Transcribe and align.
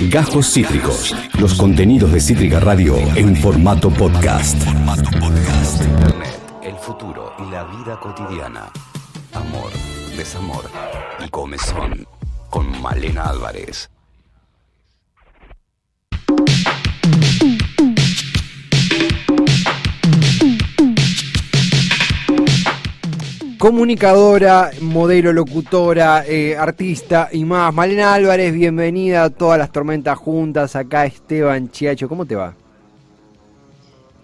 Gajos 0.00 0.52
Cítricos. 0.52 1.16
Los 1.40 1.54
contenidos 1.54 2.12
de 2.12 2.20
Cítrica 2.20 2.60
Radio 2.60 2.96
en 3.14 3.34
formato 3.34 3.88
podcast. 3.88 4.54
Internet, 5.82 6.38
el 6.62 6.76
futuro 6.76 7.32
y 7.38 7.50
la 7.50 7.64
vida 7.64 7.98
cotidiana. 7.98 8.70
Amor, 9.32 9.70
desamor 10.14 10.64
y 11.24 11.28
comezón. 11.30 12.06
Con 12.50 12.80
Malena 12.82 13.24
Álvarez. 13.24 13.88
Comunicadora, 23.66 24.70
modelo, 24.80 25.32
locutora, 25.32 26.24
eh, 26.24 26.56
artista 26.56 27.30
y 27.32 27.44
más. 27.44 27.74
Malena 27.74 28.14
Álvarez, 28.14 28.52
bienvenida 28.52 29.24
a 29.24 29.30
todas 29.30 29.58
las 29.58 29.72
tormentas 29.72 30.16
juntas. 30.16 30.76
Acá 30.76 31.04
Esteban 31.04 31.68
Chiacho, 31.72 32.08
¿cómo 32.08 32.24
te 32.24 32.36
va? 32.36 32.54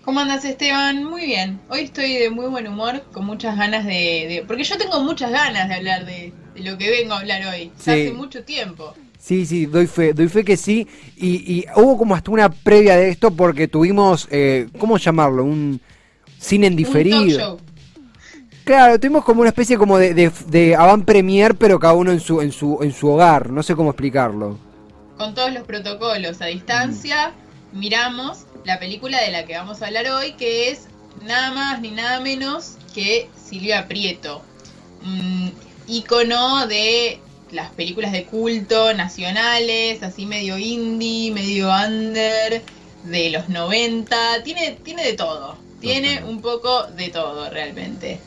¿Cómo 0.04 0.20
andas 0.20 0.44
Esteban? 0.44 1.02
Muy 1.02 1.26
bien. 1.26 1.58
Hoy 1.70 1.80
estoy 1.80 2.18
de 2.18 2.30
muy 2.30 2.46
buen 2.46 2.68
humor, 2.68 3.02
con 3.10 3.26
muchas 3.26 3.56
ganas 3.56 3.84
de... 3.84 4.44
porque 4.46 4.62
yo 4.62 4.78
tengo 4.78 5.02
muchas 5.02 5.32
ganas 5.32 5.68
de 5.68 5.74
hablar 5.74 6.06
de, 6.06 6.32
lo 6.62 6.78
que 6.78 6.90
vengo 6.90 7.14
a 7.14 7.18
hablar 7.18 7.42
hoy. 7.52 7.72
hace 7.80 8.12
mucho 8.12 8.44
tiempo. 8.44 8.94
Sí, 9.18 9.44
sí, 9.44 9.66
doy 9.66 9.88
fe, 9.88 10.12
doy 10.12 10.28
fe 10.28 10.44
que 10.44 10.56
sí. 10.56 10.86
Y, 11.16 11.64
hubo 11.74 11.98
como 11.98 12.14
hasta 12.14 12.30
una 12.30 12.48
previa 12.48 12.94
de 12.94 13.08
esto 13.08 13.32
porque 13.32 13.66
tuvimos, 13.66 14.28
eh, 14.30 14.68
¿cómo 14.78 14.98
llamarlo? 14.98 15.42
Un 15.42 15.80
cine 16.38 16.68
en 16.68 16.76
diferido. 16.76 17.58
Claro, 18.64 18.98
tuvimos 19.00 19.24
como 19.24 19.40
una 19.40 19.50
especie 19.50 19.76
como 19.76 19.98
de, 19.98 20.30
de, 20.46 20.76
avant 20.76 21.04
premier, 21.04 21.56
pero 21.56 21.80
cada 21.80 21.94
uno 21.94 22.12
en 22.12 22.20
su, 22.20 22.40
en 22.40 22.52
su, 22.52 22.78
en 22.80 22.92
su 22.92 23.08
hogar. 23.08 23.50
No 23.50 23.62
sé 23.62 23.74
cómo 23.74 23.90
explicarlo. 23.90 24.56
Con 25.18 25.34
todos 25.34 25.52
los 25.52 25.64
protocolos 25.64 26.40
a 26.40 26.46
distancia, 26.46 27.32
miramos 27.72 28.44
la 28.64 28.78
película 28.78 29.20
de 29.20 29.32
la 29.32 29.46
que 29.46 29.56
vamos 29.56 29.82
a 29.82 29.86
hablar 29.86 30.06
hoy, 30.08 30.34
que 30.34 30.70
es 30.70 30.86
nada 31.26 31.52
más 31.52 31.80
ni 31.80 31.90
nada 31.90 32.20
menos 32.20 32.76
que 32.94 33.28
Silvia 33.36 33.88
Prieto. 33.88 34.42
ícono 35.88 36.66
de 36.68 37.18
las 37.50 37.70
películas 37.70 38.12
de 38.12 38.24
culto 38.24 38.94
nacionales, 38.94 40.04
así 40.04 40.24
medio 40.24 40.56
indie, 40.56 41.32
medio 41.32 41.68
under, 41.68 42.62
de 43.04 43.30
los 43.30 43.48
90. 43.48 44.44
Tiene, 44.44 44.78
tiene 44.84 45.04
de 45.04 45.14
todo. 45.14 45.56
Tiene 45.80 46.22
un 46.22 46.40
poco 46.40 46.84
de 46.86 47.08
todo 47.08 47.50
realmente 47.50 48.20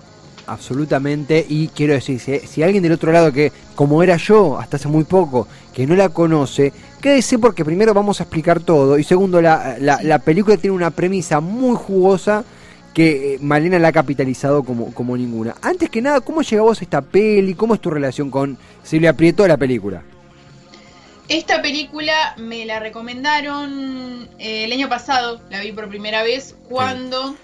absolutamente. 0.47 1.45
Y 1.47 1.67
quiero 1.69 1.93
decir, 1.93 2.19
si, 2.19 2.63
alguien 2.63 2.83
del 2.83 2.93
otro 2.93 3.11
lado 3.11 3.31
que, 3.31 3.51
como 3.75 4.03
era 4.03 4.17
yo 4.17 4.57
hasta 4.57 4.77
hace 4.77 4.87
muy 4.87 5.03
poco, 5.03 5.47
que 5.73 5.85
no 5.85 5.95
la 5.95 6.09
conoce, 6.09 6.73
quédese 7.01 7.39
porque 7.39 7.65
primero 7.65 7.93
vamos 7.93 8.19
a 8.19 8.23
explicar 8.23 8.59
todo. 8.59 8.97
Y 8.97 9.03
segundo, 9.03 9.41
la, 9.41 9.77
la, 9.79 10.19
película 10.19 10.57
tiene 10.57 10.75
una 10.75 10.91
premisa 10.91 11.39
muy 11.39 11.75
jugosa 11.75 12.43
que 12.93 13.35
eh, 13.35 13.37
Malena 13.41 13.77
la 13.77 13.89
ha 13.89 13.93
capitalizado 13.93 14.63
como, 14.63 14.93
como 14.93 15.17
ninguna. 15.17 15.55
Antes 15.61 15.89
que 15.89 16.01
nada, 16.01 16.21
¿cómo 16.21 16.41
llegamos 16.41 16.79
a 16.79 16.83
esta 16.83 17.01
peli? 17.01 17.53
¿Cómo 17.53 17.75
es 17.75 17.81
tu 17.81 17.89
relación 17.89 18.31
con 18.31 18.57
Silvia 18.83 19.13
Prieto 19.13 19.43
de 19.43 19.49
la 19.49 19.57
película? 19.57 20.01
Esta 21.27 21.61
película 21.61 22.35
me 22.37 22.65
la 22.65 22.79
recomendaron 22.79 24.29
eh, 24.37 24.65
el 24.65 24.71
año 24.71 24.87
pasado, 24.89 25.41
la 25.49 25.59
vi 25.59 25.71
por 25.71 25.89
primera 25.89 26.21
vez 26.21 26.55
cuando 26.69 27.35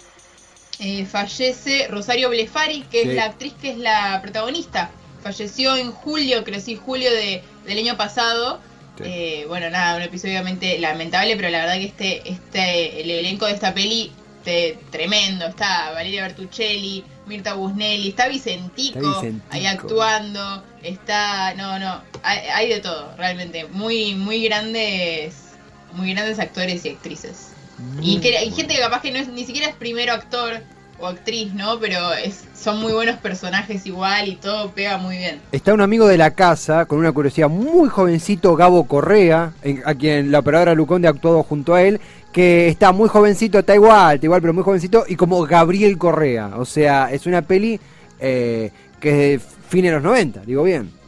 eh, 0.84 1.06
fallece 1.06 1.88
Rosario 1.90 2.30
Blefari, 2.30 2.82
que 2.90 3.04
es 3.04 3.08
la 3.14 3.26
actriz 3.26 3.54
que 3.62 3.70
es 3.70 3.78
la 3.78 4.20
protagonista. 4.20 4.90
Falleció 5.22 5.76
en 5.76 5.92
julio, 5.92 6.44
creo 6.44 6.60
sí, 6.60 6.76
julio 6.76 7.12
de, 7.12 7.44
del 7.68 7.78
año 7.78 7.96
pasado. 7.98 8.60
Eh, 9.04 9.46
bueno, 9.48 9.70
nada, 9.70 9.96
un 9.98 10.02
episodio 10.02 10.34
obviamente 10.34 10.80
lamentable, 10.80 11.36
pero 11.36 11.50
la 11.50 11.60
verdad 11.60 11.76
que 11.76 11.86
este, 11.86 12.30
este, 12.30 13.02
el 13.02 13.12
elenco 13.12 13.46
de 13.46 13.54
esta 13.54 13.76
peli 13.76 14.12
te, 14.44 14.80
tremendo. 14.90 15.46
Está 15.46 15.92
Valeria 15.92 16.24
Bertuccelli, 16.24 17.04
Mirta 17.28 17.54
Busnelli, 17.54 18.10
está 18.10 18.28
Vicentico, 18.28 19.22
ahí 19.52 19.68
actuando. 19.68 20.64
Está, 20.82 21.54
no, 21.54 21.78
no, 21.78 22.02
hay, 22.24 22.70
de 22.70 22.80
todo, 22.80 23.16
realmente. 23.18 23.66
Muy, 23.66 24.16
muy 24.16 24.44
grandes, 24.44 25.36
muy 25.94 26.12
grandes 26.14 26.40
actores 26.40 26.84
y 26.86 26.90
actrices 26.90 27.51
y, 28.02 28.20
que, 28.20 28.38
hay 28.38 28.52
gente 28.52 28.76
que 28.76 28.82
capaz 28.82 29.02
que 29.02 29.12
no 29.12 29.20
es, 29.20 29.28
ni 29.28 29.46
siquiera 29.46 29.68
es 29.68 29.76
primero 29.76 30.14
actor 30.14 30.62
o 31.00 31.08
actriz, 31.08 31.54
¿no? 31.54 31.80
Pero 31.80 32.14
es, 32.14 32.44
son 32.56 32.80
muy 32.80 32.94
buenos 32.94 33.18
personajes 33.18 33.86
igual 33.86 34.28
y 34.28 34.36
todo 34.36 34.72
pega 34.72 34.98
muy 34.98 35.18
bien. 35.18 35.42
Está 35.52 35.74
un 35.74 35.82
amigo 35.82 36.08
de 36.08 36.18
la 36.18 36.32
casa, 36.32 36.86
con 36.86 37.00
una 37.00 37.12
curiosidad, 37.12 37.50
muy 37.50 37.90
jovencito, 37.90 38.56
Gabo 38.56 38.88
Correa, 38.88 39.54
a 39.86 39.96
quien 39.96 40.32
la 40.32 40.40
operadora 40.40 40.76
Luconde 40.76 41.08
ha 41.08 41.12
actuado 41.12 41.44
junto 41.44 41.74
a 41.74 41.82
él, 41.82 42.00
que 42.32 42.68
está 42.68 42.92
muy 42.92 43.10
jovencito, 43.10 43.60
está 43.60 43.76
igual, 43.76 44.16
está 44.16 44.26
igual, 44.26 44.42
pero 44.42 44.54
muy 44.54 44.64
jovencito, 44.64 45.06
y 45.08 45.16
como 45.16 45.42
Gabriel 45.44 45.98
Correa. 45.98 46.52
O 46.58 46.66
sea, 46.66 47.12
es 47.12 47.26
una 47.26 47.42
peli 47.42 47.80
eh, 48.20 48.72
que 49.00 49.10
es 49.10 49.42
de 49.42 49.48
fines 49.70 49.92
de 49.92 49.96
los 49.96 50.04
90, 50.04 50.42
digo 50.46 50.64
bien. 50.64 51.01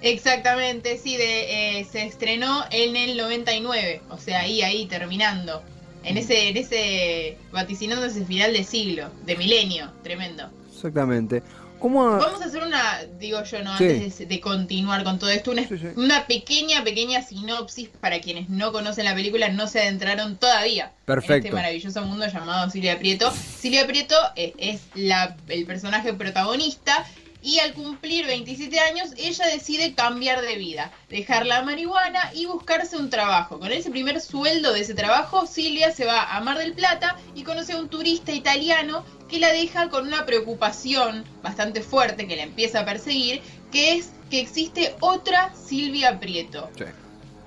Exactamente, 0.00 0.96
sí, 0.98 1.16
de, 1.16 1.80
eh, 1.80 1.84
se 1.90 2.04
estrenó 2.04 2.64
en 2.70 2.96
el 2.96 3.16
99, 3.16 4.02
o 4.10 4.18
sea, 4.18 4.40
ahí, 4.40 4.62
ahí, 4.62 4.86
terminando. 4.86 5.62
En 6.04 6.16
ese, 6.16 6.48
en 6.48 6.56
ese, 6.56 7.36
vaticinando 7.50 8.06
ese 8.06 8.24
final 8.24 8.52
de 8.52 8.64
siglo, 8.64 9.10
de 9.26 9.36
milenio, 9.36 9.90
tremendo. 10.02 10.50
Exactamente. 10.72 11.42
¿Cómo 11.78 12.10
Vamos 12.16 12.42
a 12.42 12.46
hacer 12.46 12.62
una, 12.62 13.04
digo 13.20 13.42
yo, 13.44 13.62
¿no? 13.62 13.72
Antes 13.72 14.28
de, 14.28 14.40
continuar 14.40 15.04
con 15.04 15.18
todo 15.18 15.30
esto, 15.30 15.52
una, 15.52 15.62
una, 15.96 16.26
pequeña, 16.26 16.82
pequeña 16.82 17.22
sinopsis 17.22 17.88
para 17.88 18.20
quienes 18.20 18.48
no 18.48 18.72
conocen 18.72 19.04
la 19.04 19.14
película, 19.14 19.48
no 19.48 19.68
se 19.68 19.80
adentraron 19.80 20.36
todavía 20.36 20.92
Perfecto. 21.04 21.34
en 21.34 21.38
este 21.38 21.52
maravilloso 21.52 22.02
mundo 22.02 22.26
llamado 22.26 22.68
Silvia 22.70 22.98
Prieto. 22.98 23.30
Silvia 23.30 23.86
Prieto 23.86 24.16
es, 24.34 24.54
es 24.58 24.80
la, 24.94 25.36
el 25.48 25.66
personaje 25.66 26.12
protagonista 26.14 27.06
y 27.48 27.60
al 27.60 27.72
cumplir 27.72 28.26
27 28.26 28.78
años 28.78 29.08
ella 29.16 29.46
decide 29.46 29.94
cambiar 29.94 30.42
de 30.42 30.56
vida, 30.56 30.92
dejar 31.08 31.46
la 31.46 31.62
marihuana 31.62 32.30
y 32.34 32.44
buscarse 32.44 32.98
un 32.98 33.08
trabajo. 33.08 33.58
Con 33.58 33.72
ese 33.72 33.90
primer 33.90 34.20
sueldo 34.20 34.74
de 34.74 34.80
ese 34.80 34.92
trabajo, 34.92 35.46
Silvia 35.46 35.90
se 35.90 36.04
va 36.04 36.36
a 36.36 36.42
Mar 36.42 36.58
del 36.58 36.74
Plata 36.74 37.16
y 37.34 37.44
conoce 37.44 37.72
a 37.72 37.78
un 37.78 37.88
turista 37.88 38.32
italiano 38.32 39.02
que 39.30 39.40
la 39.40 39.50
deja 39.50 39.88
con 39.88 40.06
una 40.06 40.26
preocupación 40.26 41.24
bastante 41.42 41.80
fuerte 41.80 42.26
que 42.26 42.36
la 42.36 42.42
empieza 42.42 42.80
a 42.80 42.84
perseguir, 42.84 43.40
que 43.72 43.94
es 43.94 44.10
que 44.30 44.40
existe 44.40 44.94
otra 45.00 45.54
Silvia 45.54 46.20
Prieto. 46.20 46.68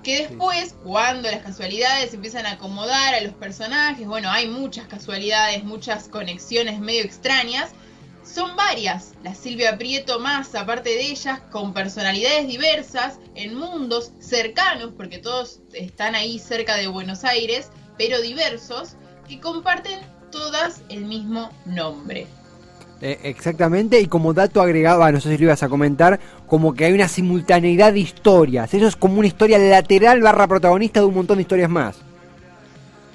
Que 0.01 0.27
después, 0.27 0.73
cuando 0.83 1.29
las 1.29 1.43
casualidades 1.43 2.11
empiezan 2.15 2.47
a 2.47 2.53
acomodar 2.53 3.13
a 3.13 3.21
los 3.21 3.33
personajes, 3.33 4.07
bueno, 4.07 4.31
hay 4.31 4.47
muchas 4.47 4.87
casualidades, 4.87 5.63
muchas 5.63 6.07
conexiones 6.07 6.79
medio 6.79 7.03
extrañas, 7.03 7.69
son 8.23 8.55
varias, 8.55 9.13
la 9.23 9.33
Silvia 9.33 9.77
Prieto 9.77 10.19
más, 10.19 10.53
aparte 10.55 10.89
de 10.89 11.01
ellas, 11.01 11.39
con 11.51 11.73
personalidades 11.73 12.47
diversas, 12.47 13.19
en 13.35 13.57
mundos 13.57 14.11
cercanos, 14.19 14.91
porque 14.95 15.17
todos 15.17 15.59
están 15.73 16.15
ahí 16.15 16.39
cerca 16.39 16.75
de 16.75 16.87
Buenos 16.87 17.23
Aires, 17.23 17.69
pero 17.97 18.21
diversos, 18.21 18.95
que 19.27 19.39
comparten 19.39 19.99
todas 20.31 20.81
el 20.89 21.05
mismo 21.05 21.49
nombre. 21.65 22.27
Eh, 23.01 23.19
exactamente, 23.23 23.99
y 23.99 24.05
como 24.05 24.33
dato 24.33 24.61
agregado, 24.61 25.11
no 25.11 25.19
sé 25.19 25.31
si 25.31 25.37
lo 25.39 25.45
ibas 25.45 25.63
a 25.63 25.69
comentar, 25.69 26.19
como 26.45 26.73
que 26.73 26.85
hay 26.85 26.93
una 26.93 27.07
simultaneidad 27.07 27.93
de 27.93 27.99
historias. 27.99 28.73
Eso 28.73 28.87
es 28.87 28.95
como 28.95 29.17
una 29.17 29.27
historia 29.27 29.57
lateral 29.57 30.21
barra 30.21 30.47
protagonista 30.47 30.99
de 30.99 31.07
un 31.07 31.15
montón 31.15 31.37
de 31.37 31.41
historias 31.41 31.69
más. 31.69 31.97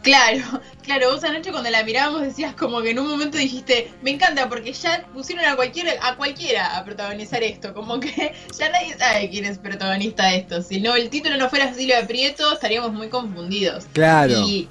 Claro, 0.02 0.60
claro, 0.86 1.12
vos 1.12 1.24
anoche 1.24 1.50
cuando 1.50 1.68
la 1.68 1.82
mirábamos 1.82 2.22
decías 2.22 2.54
como 2.54 2.80
que 2.80 2.90
en 2.90 2.98
un 3.00 3.08
momento 3.08 3.36
dijiste, 3.36 3.92
me 4.02 4.12
encanta 4.12 4.48
porque 4.48 4.72
ya 4.72 5.04
pusieron 5.12 5.44
a 5.44 5.56
cualquiera, 5.56 5.92
a 6.00 6.16
cualquiera 6.16 6.78
a 6.78 6.84
protagonizar 6.84 7.42
esto, 7.42 7.74
como 7.74 7.98
que 8.00 8.32
ya 8.56 8.70
nadie 8.70 8.96
sabe 8.96 9.28
quién 9.28 9.44
es 9.44 9.58
protagonista 9.58 10.28
de 10.28 10.36
esto. 10.36 10.62
Si 10.62 10.80
no 10.80 10.94
el 10.94 11.10
título 11.10 11.36
no 11.36 11.50
fuera 11.50 11.74
Silvia 11.74 12.06
Prieto, 12.06 12.54
estaríamos 12.54 12.92
muy 12.92 13.08
confundidos. 13.08 13.86
Claro. 13.92 14.40
Y, 14.46 14.68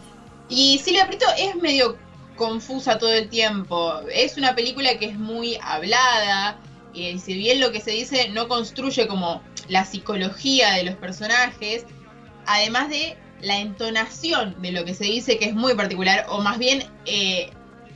y 0.50 0.80
Silvia 0.80 1.06
Prieto 1.06 1.26
es 1.38 1.56
medio 1.58 1.98
confusa 2.38 2.98
todo 2.98 3.14
el 3.14 3.30
tiempo. 3.30 4.00
Es 4.12 4.38
una 4.38 4.56
película 4.56 4.98
que 4.98 5.08
es 5.08 5.18
muy 5.18 5.58
hablada, 5.62 6.58
y 6.94 7.20
si 7.20 7.34
bien 7.34 7.60
lo 7.60 7.74
que 7.74 7.82
se 7.82 7.92
dice 7.92 8.30
no 8.30 8.48
construye 8.48 9.06
como 9.06 9.42
la 9.68 9.84
psicología 9.84 10.72
de 10.76 10.86
los 10.86 10.96
personajes, 10.96 11.86
además 12.46 12.90
de 12.90 13.18
la 13.42 13.60
entonación 13.60 14.62
de 14.62 14.72
lo 14.72 14.86
que 14.86 14.94
se 14.94 15.06
dice 15.06 15.38
que 15.38 15.46
es 15.46 15.54
muy 15.54 15.76
particular, 15.76 16.26
o 16.30 16.42
más 16.42 16.58
bien 16.58 16.84
eh, 17.06 17.52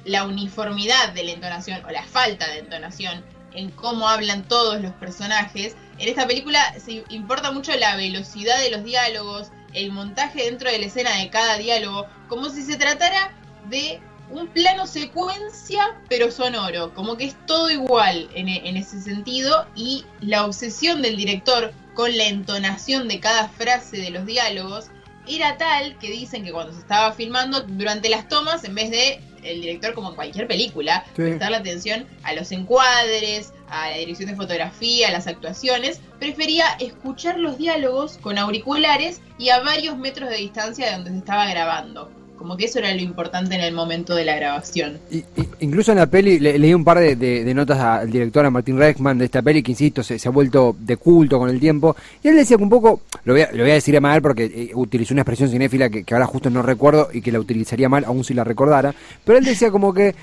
la 0.06 0.26
uniformidad 0.26 1.14
de 1.14 1.24
la 1.24 1.32
entonación, 1.32 1.84
o 1.86 1.92
la 1.92 2.04
falta 2.04 2.48
de 2.48 2.60
entonación 2.60 3.24
en 3.54 3.72
cómo 3.72 4.08
hablan 4.08 4.48
todos 4.48 4.82
los 4.82 4.94
personajes. 4.94 5.76
En 5.98 6.08
esta 6.08 6.28
película 6.28 6.74
se 6.80 7.04
importa 7.10 7.52
mucho 7.52 7.74
la 7.76 7.96
velocidad 7.96 8.60
de 8.60 8.72
los 8.72 8.84
diálogos, 8.84 9.52
el 9.74 9.92
montaje 9.92 10.46
dentro 10.46 10.70
de 10.70 10.80
la 10.80 10.86
escena 10.86 11.16
de 11.18 11.30
cada 11.30 11.58
diálogo, 11.58 12.08
como 12.28 12.50
si 12.50 12.64
se 12.64 12.78
tratara 12.78 13.34
de 13.70 14.00
un 14.30 14.48
plano 14.48 14.86
secuencia, 14.86 16.00
pero 16.08 16.32
sonoro, 16.32 16.94
como 16.94 17.18
que 17.18 17.26
es 17.26 17.36
todo 17.48 17.72
igual 17.72 18.30
en, 18.36 18.48
en 18.48 18.78
ese 18.78 19.02
sentido, 19.02 19.68
y 19.76 20.06
la 20.22 20.46
obsesión 20.46 21.02
del 21.02 21.18
director 21.18 21.74
con 21.96 22.16
la 22.16 22.28
entonación 22.28 23.08
de 23.08 23.20
cada 23.20 23.50
frase 23.50 23.98
de 23.98 24.12
los 24.12 24.26
diálogos, 24.26 24.92
era 25.36 25.58
tal 25.58 25.98
que 26.00 26.10
dicen 26.10 26.44
que 26.44 26.52
cuando 26.52 26.74
se 26.74 26.80
estaba 26.80 27.12
filmando, 27.14 27.62
durante 27.62 28.10
las 28.10 28.28
tomas, 28.28 28.64
en 28.64 28.76
vez 28.76 28.92
de 28.92 29.22
el 29.44 29.62
director, 29.62 29.94
como 29.94 30.10
en 30.10 30.16
cualquier 30.16 30.48
película, 30.48 31.06
Sí. 31.16 31.22
prestar 31.22 31.52
la 31.52 31.60
atención 31.60 32.06
a 32.24 32.34
los 32.34 32.52
encuadres, 32.52 33.54
a 33.70 33.90
la 33.90 33.98
dirección 33.98 34.30
de 34.30 34.36
fotografía, 34.36 35.08
a 35.08 35.12
las 35.12 35.28
actuaciones, 35.28 36.02
prefería 36.20 36.66
escuchar 36.80 37.40
los 37.40 37.58
diálogos 37.58 38.18
con 38.18 38.38
auriculares 38.38 39.22
y 39.38 39.50
a 39.50 39.60
varios 39.62 39.98
metros 39.98 40.30
de 40.30 40.38
distancia 40.38 40.88
de 40.88 40.92
donde 40.94 41.12
se 41.12 41.18
estaba 41.18 41.46
grabando. 41.50 42.12
Como 42.40 42.56
que 42.56 42.66
eso 42.66 42.80
era 42.80 42.94
lo 42.96 43.02
importante 43.02 43.54
en 43.54 43.62
el 43.62 43.74
momento 43.74 44.16
de 44.16 44.24
la 44.24 44.36
grabación. 44.38 44.98
Y- 45.12 45.18
y- 45.18 45.26
incluso 45.60 45.92
en 45.92 45.98
la 45.98 46.08
peli 46.08 46.40
le- 46.40 46.58
leí 46.58 46.74
un 46.74 46.86
par 46.86 46.98
de, 47.00 47.54
notas 47.54 47.78
al 47.80 48.10
director, 48.10 48.46
a 48.46 48.50
Martín 48.50 48.78
Reichman, 48.80 49.18
de 49.18 49.26
esta 49.26 49.42
peli, 49.42 49.62
que 49.62 49.74
insisto, 49.74 50.02
se, 50.02 50.18
ha 50.26 50.32
vuelto 50.32 50.74
de 50.80 50.96
culto 50.96 51.38
con 51.38 51.50
el 51.50 51.60
tiempo. 51.60 51.96
Y 52.24 52.30
él 52.30 52.36
decía 52.38 52.56
que 52.56 52.64
un 52.64 52.70
poco, 52.70 53.02
lo 53.26 53.34
voy 53.34 53.42
a, 53.42 53.50
voy 53.52 53.70
a 53.70 53.74
decir 53.74 54.00
mal 54.00 54.22
porque 54.22 54.46
eh, 54.46 54.72
utilizó 54.74 55.14
una 55.14 55.22
expresión 55.24 55.50
cinéfila 55.50 55.90
que, 55.90 56.06
que 56.06 56.14
ahora 56.14 56.26
justo 56.28 56.50
no 56.50 56.62
recuerdo 56.62 57.10
y 57.14 57.22
que 57.22 57.32
la 57.32 57.40
utilizaría 57.42 57.90
mal, 57.90 58.06
aún 58.06 58.24
si 58.24 58.34
la 58.34 58.46
recordara. 58.46 58.96
Pero 59.26 59.38
él 59.38 59.44
decía 59.44 59.70
como 59.70 59.94
que 59.94 60.16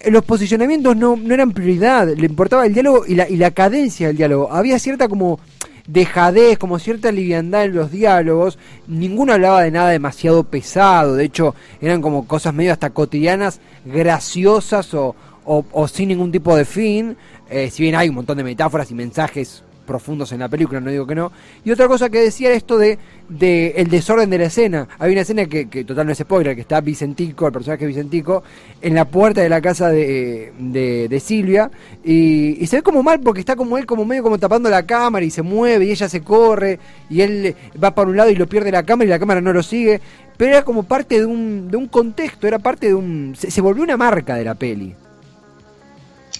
eh, 0.00 0.10
los 0.10 0.22
posicionamientos 0.24 0.94
no, 0.96 1.16
no 1.16 1.32
eran 1.32 1.52
prioridad, 1.52 2.06
le 2.14 2.26
importaba 2.26 2.66
el 2.66 2.74
diálogo 2.74 3.04
y 3.06 3.14
la, 3.14 3.26
y 3.28 3.36
la 3.36 3.52
cadencia 3.52 4.08
del 4.08 4.16
diálogo. 4.18 4.52
Había 4.52 4.78
cierta 4.78 5.08
como 5.08 5.40
dejadez, 5.86 6.58
como 6.58 6.78
cierta 6.78 7.12
liviandad 7.12 7.64
en 7.64 7.74
los 7.74 7.90
diálogos. 7.90 8.58
Ninguno 8.86 9.32
hablaba 9.34 9.62
de 9.62 9.70
nada 9.70 9.90
demasiado 9.90 10.44
pesado. 10.44 11.14
De 11.16 11.24
hecho, 11.24 11.54
eran 11.80 12.00
como 12.02 12.26
cosas 12.26 12.54
medio 12.54 12.72
hasta 12.72 12.90
cotidianas, 12.90 13.60
graciosas 13.84 14.94
o, 14.94 15.14
o- 15.44 15.88
sin 15.88 16.08
ningún 16.08 16.32
tipo 16.32 16.56
de 16.56 16.64
fin. 16.64 17.16
Eh, 17.50 17.70
si 17.70 17.82
bien 17.82 17.94
hay 17.94 18.08
un 18.08 18.14
montón 18.14 18.38
de 18.38 18.44
metáforas 18.44 18.90
y 18.90 18.94
mensajes 18.94 19.62
profundos 19.86 20.32
en 20.32 20.40
la 20.40 20.48
película, 20.48 20.80
no 20.80 20.90
digo 20.90 21.06
que 21.06 21.14
no. 21.14 21.32
Y 21.64 21.70
otra 21.70 21.88
cosa 21.88 22.08
que 22.08 22.20
decía 22.20 22.48
era 22.48 22.56
esto 22.56 22.78
de, 22.78 22.98
de 23.28 23.74
el 23.76 23.88
desorden 23.88 24.30
de 24.30 24.38
la 24.38 24.44
escena. 24.44 24.88
Hay 24.98 25.12
una 25.12 25.22
escena 25.22 25.46
que, 25.46 25.68
que 25.68 25.84
total 25.84 26.06
no 26.06 26.12
es 26.12 26.18
spoiler, 26.18 26.54
que 26.54 26.62
está 26.62 26.80
Vicentico, 26.80 27.46
el 27.46 27.52
personaje 27.52 27.86
Vicentico, 27.86 28.42
en 28.80 28.94
la 28.94 29.04
puerta 29.06 29.40
de 29.40 29.48
la 29.48 29.60
casa 29.60 29.88
de, 29.90 30.52
de, 30.58 31.20
Silvia, 31.20 31.70
y, 32.02 32.66
se 32.66 32.76
ve 32.76 32.82
como 32.82 33.02
mal 33.02 33.20
porque 33.20 33.40
está 33.40 33.56
como 33.56 33.78
él 33.78 33.86
como 33.86 34.04
medio 34.04 34.22
como 34.22 34.38
tapando 34.38 34.68
la 34.68 34.84
cámara 34.84 35.24
y 35.24 35.30
se 35.30 35.42
mueve 35.42 35.84
y 35.84 35.90
ella 35.90 36.08
se 36.08 36.22
corre 36.22 36.78
y 37.08 37.20
él 37.20 37.54
va 37.82 37.94
para 37.94 38.08
un 38.08 38.16
lado 38.16 38.30
y 38.30 38.34
lo 38.34 38.48
pierde 38.48 38.72
la 38.72 38.82
cámara 38.82 39.06
y 39.06 39.10
la 39.10 39.18
cámara 39.18 39.40
no 39.40 39.52
lo 39.52 39.62
sigue. 39.62 40.00
Pero 40.36 40.50
era 40.50 40.62
como 40.64 40.82
parte 40.82 41.20
de 41.20 41.26
un, 41.26 41.70
de 41.70 41.76
un 41.76 41.86
contexto, 41.86 42.48
era 42.48 42.58
parte 42.58 42.88
de 42.88 42.94
un... 42.94 43.34
Se 43.36 43.60
volvió 43.60 43.84
una 43.84 43.96
marca 43.96 44.34
de 44.34 44.44
la 44.44 44.54
peli. 44.54 44.94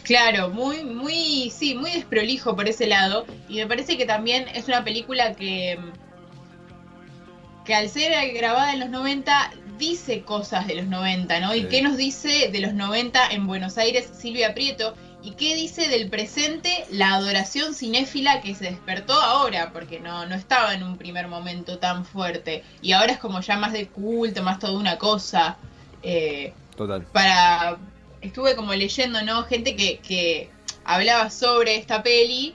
Claro, 0.05 0.51
muy, 0.51 0.85
muy, 0.85 1.51
sí, 1.51 1.75
muy 1.75 1.91
desprolijo 1.91 2.55
por 2.55 2.69
ese 2.69 2.87
lado. 2.87 3.27
Y 3.49 3.57
me 3.57 3.67
parece 3.67 3.97
que 3.97 4.05
también 4.05 4.47
es 4.55 4.69
una 4.69 4.85
película 4.85 5.35
que, 5.35 5.79
que 7.65 7.75
al 7.75 7.89
ser 7.89 8.13
grabada 8.35 8.75
en 8.75 8.81
los 8.81 8.91
90, 8.91 9.53
dice 9.79 10.23
cosas 10.23 10.67
de 10.67 10.75
los 10.75 10.87
90, 10.87 11.41
¿no? 11.41 11.53
Sí. 11.53 11.61
¿Y 11.61 11.65
qué 11.65 11.81
nos 11.81 11.97
dice 11.97 12.51
de 12.53 12.61
los 12.61 12.75
90 12.75 13.29
en 13.31 13.47
Buenos 13.47 13.79
Aires 13.79 14.11
Silvia 14.15 14.55
Prieto? 14.55 14.95
¿Y 15.23 15.33
qué 15.33 15.57
dice 15.57 15.89
del 15.89 16.11
presente 16.11 16.85
la 16.91 17.15
adoración 17.15 17.73
cinéfila 17.73 18.43
que 18.43 18.55
se 18.55 18.67
despertó 18.67 19.15
ahora? 19.15 19.71
Porque 19.73 20.01
no, 20.01 20.27
no 20.27 20.35
estaba 20.35 20.75
en 20.75 20.83
un 20.83 20.99
primer 20.99 21.29
momento 21.29 21.79
tan 21.79 22.05
fuerte. 22.05 22.63
Y 22.83 22.93
ahora 22.93 23.13
es 23.13 23.19
como 23.19 23.41
ya 23.41 23.57
más 23.57 23.73
de 23.73 23.89
culto, 23.89 24.43
más 24.43 24.59
toda 24.59 24.79
una 24.79 24.99
cosa. 24.99 25.57
Eh, 26.03 26.53
Total. 26.77 27.07
para 27.11 27.79
estuve 28.25 28.57
como 28.57 28.75
leyendo 28.75 29.23
no 29.23 29.45
gente 29.45 29.77
que, 29.77 29.99
que 29.99 30.51
hablaba 30.85 31.31
sobre 31.31 31.77
esta 31.77 32.03
peli 32.03 32.55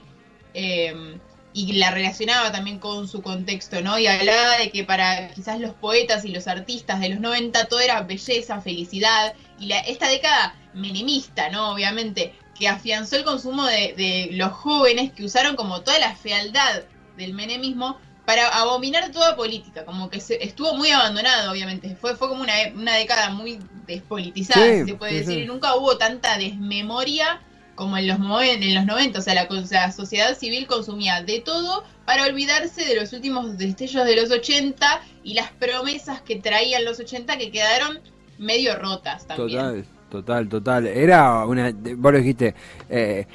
eh, 0.54 1.18
y 1.52 1.72
la 1.74 1.90
relacionaba 1.90 2.52
también 2.52 2.78
con 2.78 3.08
su 3.08 3.22
contexto 3.22 3.80
no 3.80 3.98
y 3.98 4.06
hablaba 4.06 4.58
de 4.58 4.70
que 4.70 4.84
para 4.84 5.28
quizás 5.28 5.60
los 5.60 5.74
poetas 5.74 6.24
y 6.24 6.28
los 6.28 6.46
artistas 6.46 7.00
de 7.00 7.10
los 7.10 7.20
90 7.20 7.66
todo 7.66 7.80
era 7.80 8.02
belleza 8.02 8.60
felicidad 8.60 9.34
y 9.58 9.66
la, 9.66 9.78
esta 9.80 10.08
década 10.08 10.54
menemista 10.74 11.50
no 11.50 11.72
obviamente 11.72 12.34
que 12.58 12.68
afianzó 12.68 13.16
el 13.16 13.24
consumo 13.24 13.64
de, 13.66 13.94
de 13.96 14.28
los 14.32 14.52
jóvenes 14.52 15.12
que 15.12 15.24
usaron 15.24 15.56
como 15.56 15.82
toda 15.82 15.98
la 15.98 16.14
fealdad 16.14 16.82
del 17.16 17.32
menemismo 17.32 17.98
para 18.30 18.46
abominar 18.46 19.10
toda 19.10 19.34
política, 19.34 19.84
como 19.84 20.08
que 20.08 20.20
se, 20.20 20.40
estuvo 20.44 20.72
muy 20.74 20.92
abandonado, 20.92 21.50
obviamente. 21.50 21.96
Fue, 21.96 22.14
fue 22.14 22.28
como 22.28 22.42
una, 22.42 22.52
una 22.76 22.94
década 22.94 23.30
muy 23.30 23.58
despolitizada, 23.88 24.66
Sí, 24.66 24.84
se 24.84 24.94
puede 24.94 25.10
sí, 25.10 25.18
decir, 25.18 25.34
sí. 25.34 25.40
y 25.40 25.46
nunca 25.46 25.74
hubo 25.74 25.98
tanta 25.98 26.38
desmemoria 26.38 27.40
como 27.74 27.98
en 27.98 28.06
los, 28.06 28.18
en 28.20 28.74
los 28.76 28.86
90. 28.86 29.18
O 29.18 29.22
sea, 29.22 29.34
la, 29.34 29.48
la 29.50 29.90
sociedad 29.90 30.38
civil 30.38 30.68
consumía 30.68 31.24
de 31.24 31.40
todo 31.40 31.82
para 32.04 32.24
olvidarse 32.24 32.84
de 32.84 32.94
los 32.94 33.12
últimos 33.12 33.58
destellos 33.58 34.06
de 34.06 34.14
los 34.14 34.30
80 34.30 34.86
y 35.24 35.34
las 35.34 35.50
promesas 35.50 36.20
que 36.20 36.36
traían 36.36 36.84
los 36.84 37.00
80 37.00 37.36
que 37.36 37.50
quedaron 37.50 37.98
medio 38.38 38.76
rotas 38.76 39.26
también. 39.26 39.58
Total, 39.58 39.84
total, 40.08 40.48
total. 40.48 40.86
Era 40.86 41.44
una, 41.46 41.72
vos 41.96 42.12
lo 42.12 42.18
dijiste, 42.18 42.54
eh, 42.88 43.26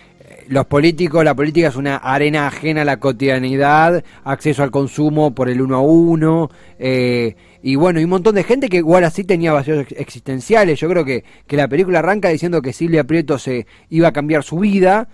los 0.47 0.65
políticos, 0.65 1.23
la 1.23 1.35
política 1.35 1.67
es 1.67 1.75
una 1.75 1.97
arena 1.97 2.47
ajena 2.47 2.81
a 2.81 2.85
la 2.85 2.99
cotidianidad, 2.99 4.03
acceso 4.23 4.63
al 4.63 4.71
consumo 4.71 5.33
por 5.33 5.49
el 5.49 5.61
uno 5.61 5.75
a 5.75 5.81
uno, 5.81 6.49
eh, 6.79 7.35
y 7.61 7.75
bueno, 7.75 7.99
y 7.99 8.03
un 8.03 8.11
montón 8.11 8.35
de 8.35 8.43
gente 8.43 8.69
que 8.69 8.77
igual 8.77 9.03
así 9.03 9.23
tenía 9.23 9.51
vacíos 9.51 9.79
ex- 9.79 9.99
existenciales. 9.99 10.79
Yo 10.79 10.87
creo 10.87 11.03
que, 11.03 11.23
que 11.47 11.57
la 11.57 11.67
película 11.67 11.99
arranca 11.99 12.29
diciendo 12.29 12.61
que 12.61 12.73
Silvia 12.73 13.03
Prieto 13.03 13.39
se 13.39 13.65
iba 13.89 14.09
a 14.09 14.13
cambiar 14.13 14.43
su 14.43 14.59
vida, 14.59 15.07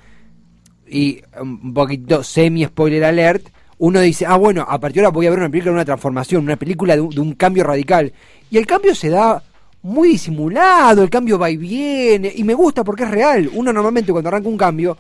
y 0.87 1.21
un 1.39 1.73
poquito 1.73 2.23
semi-spoiler 2.23 3.05
alert, 3.05 3.47
uno 3.77 4.01
dice, 4.01 4.25
ah, 4.27 4.35
bueno, 4.35 4.65
a 4.67 4.79
partir 4.79 5.01
de 5.01 5.05
ahora 5.05 5.15
voy 5.15 5.25
a 5.25 5.29
ver 5.29 5.39
una 5.39 5.49
película 5.49 5.71
de 5.71 5.75
una 5.75 5.85
transformación, 5.85 6.43
una 6.43 6.57
película 6.57 6.95
de 6.95 7.01
un, 7.01 7.09
de 7.09 7.21
un 7.21 7.33
cambio 7.33 7.63
radical. 7.63 8.11
Y 8.51 8.57
el 8.57 8.67
cambio 8.67 8.93
se 8.93 9.09
da 9.09 9.41
muy 9.83 10.09
disimulado, 10.09 11.01
el 11.01 11.09
cambio 11.09 11.39
va 11.39 11.49
y 11.49 11.57
viene, 11.57 12.31
y 12.35 12.43
me 12.43 12.53
gusta 12.53 12.83
porque 12.83 13.03
es 13.03 13.09
real. 13.09 13.49
Uno 13.53 13.73
normalmente 13.73 14.11
cuando 14.11 14.27
arranca 14.27 14.49
un 14.49 14.57
cambio 14.57 14.97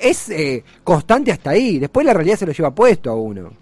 es 0.00 0.30
eh, 0.30 0.64
constante 0.84 1.32
hasta 1.32 1.50
ahí, 1.50 1.78
después 1.78 2.06
la 2.06 2.14
realidad 2.14 2.36
se 2.38 2.46
lo 2.46 2.52
lleva 2.52 2.74
puesto 2.74 3.10
a 3.10 3.14
uno. 3.16 3.56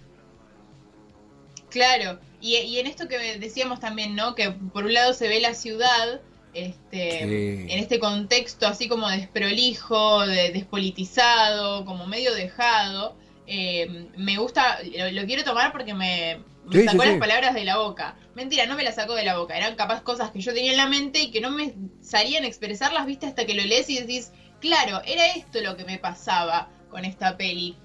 Claro, 1.70 2.18
y, 2.40 2.56
y 2.56 2.78
en 2.78 2.86
esto 2.86 3.08
que 3.08 3.38
decíamos 3.38 3.80
también, 3.80 4.14
¿no? 4.14 4.34
Que 4.34 4.50
por 4.52 4.84
un 4.84 4.94
lado 4.94 5.12
se 5.12 5.28
ve 5.28 5.40
la 5.40 5.54
ciudad, 5.54 6.22
este, 6.54 7.20
Sí. 7.20 7.68
en 7.68 7.78
este 7.78 7.98
contexto 7.98 8.66
así 8.66 8.88
como 8.88 9.08
desprolijo, 9.10 10.26
de, 10.26 10.50
despolitizado, 10.52 11.84
como 11.84 12.06
medio 12.06 12.34
dejado. 12.34 13.16
eh, 13.46 14.08
me 14.16 14.36
gusta, 14.38 14.78
lo, 14.82 15.10
lo 15.10 15.26
quiero 15.26 15.42
tomar 15.44 15.72
porque 15.72 15.94
me, 15.94 16.44
me 16.64 16.78
Sí, 16.78 16.82
sacó 16.82 17.02
sí, 17.02 17.08
las 17.08 17.16
palabras 17.16 17.54
de 17.54 17.64
la 17.64 17.78
boca. 17.78 18.16
Mentira, 18.34 18.66
no 18.66 18.76
me 18.76 18.82
las 18.84 18.94
sacó 18.96 19.14
de 19.14 19.24
la 19.24 19.38
boca, 19.38 19.56
eran 19.56 19.74
capaz 19.76 20.02
cosas 20.02 20.30
que 20.30 20.40
yo 20.40 20.52
tenía 20.54 20.70
en 20.72 20.76
la 20.78 20.86
mente 20.86 21.20
y 21.20 21.30
que 21.30 21.40
no 21.40 21.50
me 21.50 21.74
salían 22.02 22.44
a 22.44 22.46
expresarlas, 22.46 23.06
viste, 23.06 23.26
hasta 23.26 23.46
que 23.46 23.54
lo 23.54 23.62
lees 23.64 23.88
y 23.90 23.98
decís, 24.00 24.32
claro, 24.60 25.00
era 25.04 25.26
esto 25.32 25.60
lo 25.60 25.76
que 25.76 25.84
me 25.84 25.98
pasaba 25.98 26.68
con 26.90 27.04
esta 27.04 27.36
peli. 27.36 27.76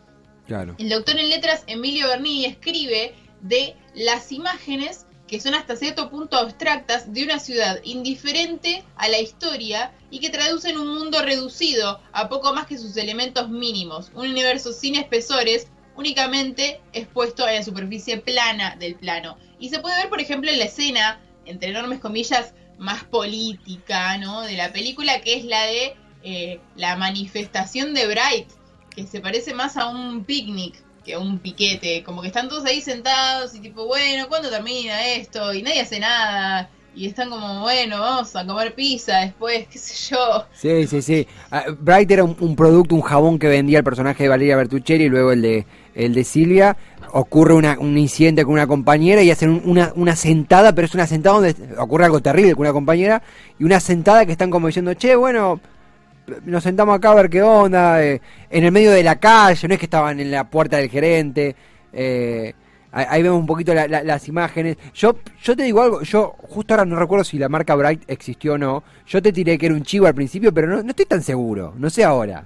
Claro. 0.48 0.75
El 0.77 0.89
doctor 0.89 1.18
en 1.18 1.30
letras 1.30 1.63
Emilio 1.68 2.08
Bernini 2.08 2.46
escribe 2.46 3.15
de 3.42 3.75
las 3.96 4.32
imágenes 4.32 5.06
que 5.27 5.39
son 5.39 5.56
hasta 5.56 5.75
cierto 5.75 6.10
punto 6.10 6.38
abstractas 6.38 7.12
de 7.12 7.24
una 7.24 7.39
ciudad 7.39 7.80
indiferente 7.84 8.84
a 8.96 9.08
la 9.08 9.20
historia 9.20 9.92
y 10.12 10.20
que 10.20 10.30
traducen 10.30 10.77
un 10.77 10.94
mundo 10.94 11.22
reducido 11.22 12.01
a 12.12 12.30
poco 12.30 12.53
más 12.53 12.68
que 12.68 12.77
sus 12.77 12.96
elementos 12.98 13.50
mínimos, 13.50 14.12
un 14.13 14.27
universo 14.27 14.74
sin 14.74 14.96
espesores, 14.96 15.68
únicamente 15.96 16.82
expuesto 16.92 17.48
en 17.48 17.56
la 17.56 17.63
superficie 17.63 18.18
plana 18.18 18.75
del 18.75 18.96
plano. 18.96 19.38
Y 19.60 19.70
se 19.70 19.80
puede 19.80 19.98
ver, 19.98 20.10
por 20.10 20.22
ejemplo, 20.22 20.51
en 20.51 20.60
la 20.60 20.65
escena, 20.65 21.20
entre 21.46 21.70
enormes 21.70 22.00
comillas, 22.00 22.53
más 22.77 23.03
política, 23.03 24.18
¿no? 24.18 24.42
De 24.42 24.58
la 24.58 24.74
película, 24.74 25.22
que 25.22 25.36
es 25.36 25.46
la 25.46 25.65
de 25.65 25.96
eh, 26.24 26.60
la 26.75 26.96
manifestación 26.96 27.94
de 27.94 28.08
Bright, 28.08 28.48
que 28.96 29.06
se 29.08 29.20
parece 29.20 29.53
más 29.53 29.77
a 29.77 29.88
un 29.89 30.24
picnic 30.24 30.75
que 31.03 31.15
a 31.15 31.20
un 31.20 31.39
piquete, 31.39 32.01
como 32.03 32.22
que 32.22 32.27
están 32.27 32.48
todos 32.48 32.63
ahí 32.65 32.80
sentados 32.80 33.53
y 33.56 33.60
tipo, 33.60 33.86
bueno, 33.86 34.27
¿cuándo 34.30 34.50
termina 34.50 35.06
esto? 35.08 35.53
Y 35.53 35.62
nadie 35.62 35.82
hace 35.82 36.00
nada. 36.00 36.70
Y 36.96 37.08
están 37.08 37.30
como, 37.30 37.62
bueno, 37.62 38.00
vamos 38.00 38.34
a 38.36 38.46
comer 38.46 38.74
pizza 38.74 39.18
después, 39.18 39.68
qué 39.72 39.80
sé 39.80 40.13
yo. 40.15 40.46
Sí, 40.53 40.88
sí, 40.88 41.01
sí. 41.01 41.27
Ah, 41.51 41.65
Bright 41.77 42.10
era 42.12 42.24
un, 42.24 42.56
producto, 42.56 42.96
un 42.96 43.01
jabón 43.01 43.38
que 43.38 43.48
vendía 43.48 43.80
el 43.80 43.84
personaje 43.84 44.24
de 44.24 44.30
Valeria 44.30 44.56
Bertuccelli 44.56 45.06
y 45.06 45.10
luego 45.10 45.32
el 45.34 45.42
de, 45.42 45.65
el 45.96 46.13
de 46.13 46.24
Silvia. 46.24 46.77
Ocurre 47.12 47.53
un 47.53 47.98
incidente 47.98 48.44
con 48.46 48.53
una 48.53 48.65
compañera 48.65 49.22
y 49.24 49.30
hacen 49.30 49.50
un- 49.50 49.62
una, 49.65 49.92
una 49.96 50.15
sentada, 50.15 50.74
pero 50.74 50.86
es 50.86 50.94
una 50.96 51.06
sentada 51.06 51.36
donde 51.36 51.56
ocurre 51.77 52.06
algo 52.06 52.22
terrible 52.22 52.53
con 52.53 52.62
una 52.62 52.74
compañera 52.74 53.22
y 53.60 53.65
una 53.65 53.80
sentada 53.80 54.25
que 54.25 54.32
están 54.32 54.50
como 54.50 54.68
diciendo, 54.68 54.94
che, 54.94 55.15
bueno, 55.15 55.60
nos 56.46 56.63
sentamos 56.63 56.96
acá 56.96 57.12
a 57.12 57.15
ver 57.15 57.30
qué 57.30 57.42
onda, 57.42 58.03
eh, 58.03 58.22
en 58.50 58.63
el 58.63 58.72
medio 58.72 58.92
de 58.92 59.03
la 59.03 59.20
calle, 59.20 59.68
no 59.68 59.74
es 59.74 59.80
que 59.80 59.86
estaban 59.86 60.20
en 60.20 60.32
la 60.32 60.50
puerta 60.50 60.77
del 60.77 60.89
gerente. 60.89 61.56
eh, 61.92 62.53
ahí 62.92 63.24
vemos 63.24 63.39
un 63.39 63.46
poquito 63.48 63.74
la- 63.74 63.88
la- 63.88 64.03
las 64.03 64.27
imágenes. 64.27 64.77
Yo, 64.94 65.15
yo 65.42 65.56
te 65.56 65.63
digo 65.63 65.82
algo, 65.82 66.01
yo 66.03 66.36
justo 66.44 66.74
ahora 66.75 66.86
no 66.86 66.96
recuerdo 66.96 67.24
si 67.24 67.38
la 67.39 67.50
marca 67.50 67.74
Bright 67.75 68.03
existió 68.08 68.53
o 68.53 68.58
no. 68.58 68.84
Yo 69.08 69.22
te 69.22 69.32
tiré 69.34 69.58
que 69.58 69.65
era 69.65 69.74
un 69.75 69.84
chivo 69.84 70.06
al 70.06 70.13
principio, 70.15 70.53
pero 70.53 70.68
no, 70.68 70.84
no 70.84 70.89
estoy 70.89 71.06
tan 71.06 71.22
seguro. 71.24 71.74
No 71.77 71.89
sé 71.89 72.03
ahora. 72.03 72.46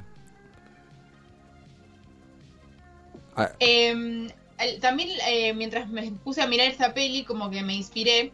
Ah. 3.35 3.51
Eh, 3.59 4.27
al- 4.57 4.79
también 4.79 5.09
eh, 5.27 5.53
mientras 5.53 5.87
me 5.89 6.11
puse 6.23 6.41
a 6.41 6.47
mirar 6.47 6.67
esta 6.67 6.93
peli, 6.93 7.23
como 7.23 7.49
que 7.49 7.61
me 7.63 7.75
inspiré. 7.75 8.31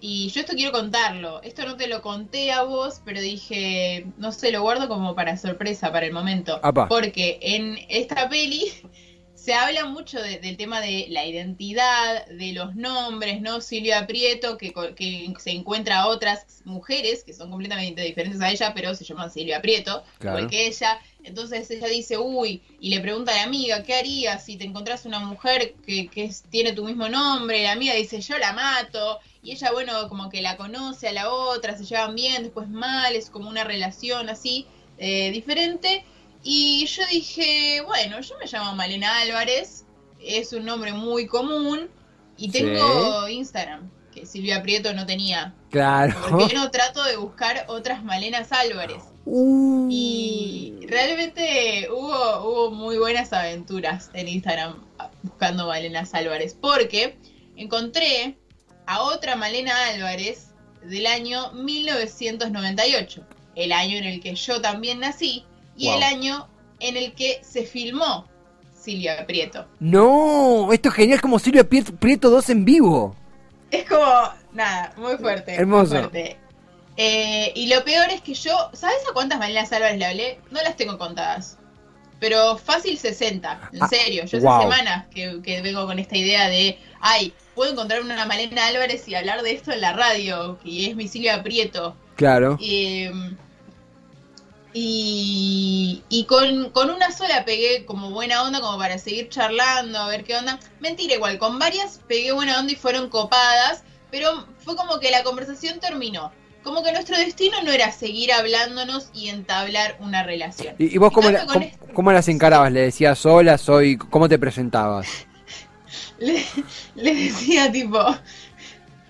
Y 0.00 0.28
yo 0.30 0.40
esto 0.40 0.54
quiero 0.54 0.72
contarlo. 0.72 1.42
Esto 1.42 1.64
no 1.66 1.76
te 1.76 1.86
lo 1.86 2.00
conté 2.00 2.52
a 2.52 2.62
vos, 2.62 3.02
pero 3.04 3.20
dije, 3.20 4.06
no 4.16 4.32
sé, 4.32 4.50
lo 4.50 4.62
guardo 4.62 4.88
como 4.88 5.14
para 5.14 5.36
sorpresa, 5.36 5.92
para 5.92 6.06
el 6.06 6.12
momento. 6.12 6.58
Apa. 6.62 6.88
Porque 6.88 7.38
en 7.42 7.78
esta 7.88 8.28
peli 8.28 8.64
se 9.34 9.52
habla 9.54 9.86
mucho 9.86 10.20
de- 10.20 10.38
del 10.38 10.56
tema 10.56 10.80
de 10.80 11.06
la 11.10 11.24
identidad, 11.26 12.26
de 12.26 12.52
los 12.52 12.74
nombres, 12.76 13.40
¿no? 13.42 13.60
Silvia 13.60 14.06
Prieto, 14.06 14.56
que, 14.58 14.72
que 14.94 15.32
se 15.38 15.50
encuentra 15.50 16.00
a 16.00 16.08
otras 16.08 16.62
mujeres 16.64 17.22
que 17.24 17.32
son 17.32 17.50
completamente 17.50 18.02
diferentes 18.02 18.40
a 18.40 18.50
ella, 18.50 18.72
pero 18.74 18.94
se 18.94 19.04
llaman 19.04 19.30
Silvia 19.30 19.60
Prieto, 19.62 20.02
Claro. 20.18 20.38
igual 20.38 20.50
que 20.50 20.66
ella. 20.66 20.98
Entonces 21.24 21.70
ella 21.70 21.88
dice, 21.88 22.16
uy, 22.18 22.62
y 22.80 22.90
le 22.90 23.00
pregunta 23.00 23.32
a 23.32 23.36
la 23.36 23.42
amiga, 23.44 23.82
¿qué 23.82 23.94
harías 23.94 24.44
si 24.44 24.56
te 24.56 24.64
encontrás 24.64 25.04
una 25.04 25.20
mujer 25.20 25.74
que, 25.86 26.08
que 26.08 26.30
tiene 26.50 26.72
tu 26.72 26.84
mismo 26.84 27.08
nombre? 27.08 27.62
La 27.64 27.72
amiga 27.72 27.94
dice, 27.94 28.20
yo 28.22 28.38
la 28.38 28.52
mato. 28.54 29.20
Y 29.42 29.52
ella, 29.52 29.72
bueno, 29.72 30.08
como 30.08 30.28
que 30.28 30.42
la 30.42 30.56
conoce 30.56 31.08
a 31.08 31.12
la 31.12 31.30
otra, 31.30 31.76
se 31.76 31.84
llevan 31.84 32.14
bien, 32.14 32.42
después 32.42 32.68
mal, 32.68 33.14
es 33.14 33.30
como 33.30 33.48
una 33.48 33.64
relación 33.64 34.28
así, 34.28 34.66
eh, 34.98 35.30
diferente. 35.30 36.04
Y 36.42 36.86
yo 36.86 37.02
dije, 37.10 37.82
bueno, 37.86 38.20
yo 38.20 38.34
me 38.38 38.46
llamo 38.46 38.74
Malena 38.74 39.20
Álvarez, 39.20 39.84
es 40.20 40.52
un 40.52 40.64
nombre 40.66 40.92
muy 40.92 41.26
común, 41.26 41.88
y 42.36 42.46
Sí. 42.46 42.52
tengo 42.52 43.28
Instagram, 43.28 43.90
que 44.14 44.26
Silvia 44.26 44.62
Prieto 44.62 44.92
no 44.92 45.06
tenía. 45.06 45.54
Claro. 45.70 46.14
¿Por 46.28 46.48
qué 46.48 46.54
no 46.54 46.70
trato 46.70 47.02
de 47.04 47.16
buscar 47.16 47.64
otras 47.68 48.02
Malenas 48.04 48.52
Álvarez? 48.52 49.02
Uh. 49.24 49.88
Y 49.90 50.74
realmente 50.86 51.88
hubo, 51.90 52.40
hubo 52.46 52.70
muy 52.70 52.98
buenas 52.98 53.32
aventuras 53.32 54.10
en 54.14 54.28
Instagram 54.28 54.82
buscando 55.22 55.66
Malenas 55.66 56.12
Álvarez, 56.14 56.56
porque 56.58 57.18
encontré 57.56 58.36
a 58.90 59.02
otra 59.02 59.36
Malena 59.36 59.72
Álvarez 59.94 60.48
del 60.84 61.06
año 61.06 61.52
1998, 61.52 63.22
el 63.54 63.72
año 63.72 63.98
en 63.98 64.04
el 64.04 64.20
que 64.20 64.34
yo 64.34 64.60
también 64.60 64.98
nací 65.00 65.44
y 65.76 65.86
Wow. 65.86 65.96
el 65.96 66.02
año 66.02 66.48
en 66.80 66.96
el 66.96 67.14
que 67.14 67.40
se 67.42 67.64
filmó 67.64 68.26
Silvia 68.74 69.24
Prieto. 69.26 69.66
No, 69.78 70.72
esto 70.72 70.88
es 70.88 70.94
genial 70.94 71.20
como 71.20 71.38
Silvia 71.38 71.68
Priet- 71.68 71.96
Prieto 71.98 72.30
2 72.30 72.50
en 72.50 72.64
vivo. 72.64 73.14
Es 73.70 73.88
como, 73.88 74.04
nada, 74.52 74.92
muy 74.96 75.16
fuerte. 75.18 75.52
muy 75.52 75.60
Hermoso. 75.60 75.90
fuerte. 75.90 76.38
Eh, 76.96 77.52
y 77.54 77.68
lo 77.72 77.84
peor 77.84 78.10
es 78.10 78.20
que 78.22 78.34
yo, 78.34 78.70
¿sabes 78.72 78.98
a 79.08 79.12
cuántas 79.12 79.38
Malenas 79.38 79.70
Álvarez 79.72 79.98
le 79.98 80.04
hablé? 80.06 80.40
No 80.50 80.60
las 80.62 80.76
tengo 80.76 80.98
contadas. 80.98 81.58
Pero 82.20 82.58
fácil 82.58 82.98
60, 82.98 83.70
en 83.72 83.82
Ah, 83.82 83.88
serio. 83.88 84.24
Yo 84.26 84.38
wow. 84.40 84.50
hace 84.52 84.62
semanas 84.62 85.06
que, 85.12 85.40
que 85.42 85.62
vengo 85.62 85.86
con 85.86 85.98
esta 85.98 86.16
idea 86.16 86.48
de, 86.48 86.78
ay, 87.00 87.32
puedo 87.54 87.72
encontrar 87.72 88.02
una 88.02 88.24
Malena 88.26 88.66
Álvarez 88.66 89.08
y 89.08 89.14
hablar 89.14 89.42
de 89.42 89.52
esto 89.52 89.72
en 89.72 89.80
la 89.80 89.94
radio, 89.94 90.58
que 90.62 90.90
es 90.90 90.96
mi 90.96 91.08
Silvia 91.08 91.42
Prieto. 91.42 91.96
Claro. 92.16 92.58
Eh, 92.60 93.10
y 94.72 96.02
y 96.08 96.24
con, 96.24 96.70
con 96.70 96.90
una 96.90 97.10
sola 97.10 97.44
pegué 97.44 97.84
como 97.86 98.10
buena 98.10 98.42
onda, 98.42 98.60
como 98.60 98.78
para 98.78 98.98
seguir 98.98 99.28
charlando, 99.28 99.98
a 99.98 100.08
ver 100.08 100.24
qué 100.24 100.36
onda. 100.36 100.58
Mentira, 100.80 101.14
igual, 101.14 101.38
con 101.38 101.58
varias 101.58 102.00
pegué 102.06 102.32
buena 102.32 102.58
onda 102.60 102.72
y 102.72 102.76
fueron 102.76 103.08
copadas, 103.08 103.82
pero 104.10 104.46
fue 104.58 104.76
como 104.76 105.00
que 105.00 105.10
la 105.10 105.22
conversación 105.24 105.80
terminó. 105.80 106.32
Como 106.62 106.82
que 106.82 106.92
nuestro 106.92 107.16
destino 107.16 107.62
no 107.62 107.72
era 107.72 107.90
seguir 107.90 108.32
hablándonos 108.32 109.10
y 109.14 109.28
entablar 109.30 109.96
una 110.00 110.22
relación. 110.22 110.74
¿Y, 110.78 110.94
y 110.94 110.98
vos 110.98 111.10
cómo, 111.12 111.30
la- 111.30 111.46
con 111.46 111.70
cómo, 111.94 112.12
las 112.12 112.28
encarabas? 112.28 112.70
¿Le 112.70 112.80
decías 112.82 113.24
hola, 113.24 113.56
soy... 113.58 113.96
¿Cómo 113.96 114.28
te 114.28 114.38
presentabas? 114.38 115.06
le, 116.18 116.44
le 116.96 117.14
decía 117.14 117.72
tipo, 117.72 117.98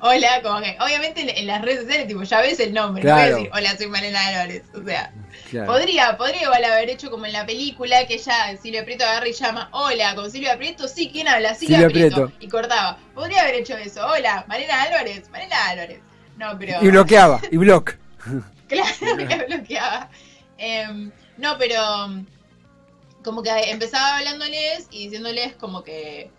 hola, 0.01 0.43
como 0.43 0.61
que, 0.61 0.77
obviamente 0.81 1.41
en, 1.41 1.47
las 1.47 1.61
redes 1.63 1.81
sociales, 1.81 2.07
tipo, 2.07 2.23
ya 2.23 2.41
ves 2.41 2.61
el 2.61 2.73
nombre, 2.73 3.03
no 3.05 3.11
voy 3.11 3.19
Claro. 3.21 3.35
a 3.35 3.39
decir, 3.39 3.51
hola, 3.53 3.77
soy 3.77 3.87
Malena 3.89 4.27
Álvarez, 4.29 4.63
o 4.75 4.85
sea, 4.85 5.13
Claro. 5.51 5.73
podría, 5.73 6.17
podría 6.17 6.43
igual 6.43 6.65
haber 6.65 6.89
hecho 6.91 7.11
como 7.11 7.27
en 7.27 7.33
la 7.33 7.45
película, 7.45 8.07
que 8.07 8.17
ya 8.19 8.57
Silvia 8.63 8.85
Prieto 8.85 9.05
agarra 9.05 9.27
y 9.29 9.33
llama, 9.33 9.69
hola, 9.73 10.15
con 10.15 10.31
Silvia 10.31 10.57
Prieto, 10.57 10.87
sí, 10.87 11.11
¿quién 11.13 11.27
habla? 11.27 11.55
Silvia, 11.57 11.79
Silvia 11.79 11.93
Prieto. 11.93 12.27
Prieto. 12.29 12.45
y 12.45 12.49
cortaba, 12.49 12.97
podría 13.15 13.43
haber 13.43 13.57
hecho 13.57 13.77
eso, 13.77 14.07
hola, 14.07 14.45
Malena 14.47 14.83
Álvarez, 14.83 15.29
Malena 15.31 15.57
Álvarez, 15.69 16.01
no, 16.41 16.59
pero... 16.59 16.83
Y 16.83 16.89
bloqueaba, 16.89 17.41
y 17.51 17.57
block. 17.57 17.95
Claro, 18.69 18.89
que 19.29 19.45
bloqueaba. 19.49 20.11
Em, 20.57 21.11
no, 21.39 21.59
pero 21.59 22.07
um, 22.07 22.25
como 23.25 23.43
que 23.43 23.51
empezaba 23.69 24.19
hablándoles 24.19 24.87
y 24.93 25.05
diciéndoles 25.05 25.57
como 25.57 25.83
que 25.83 26.31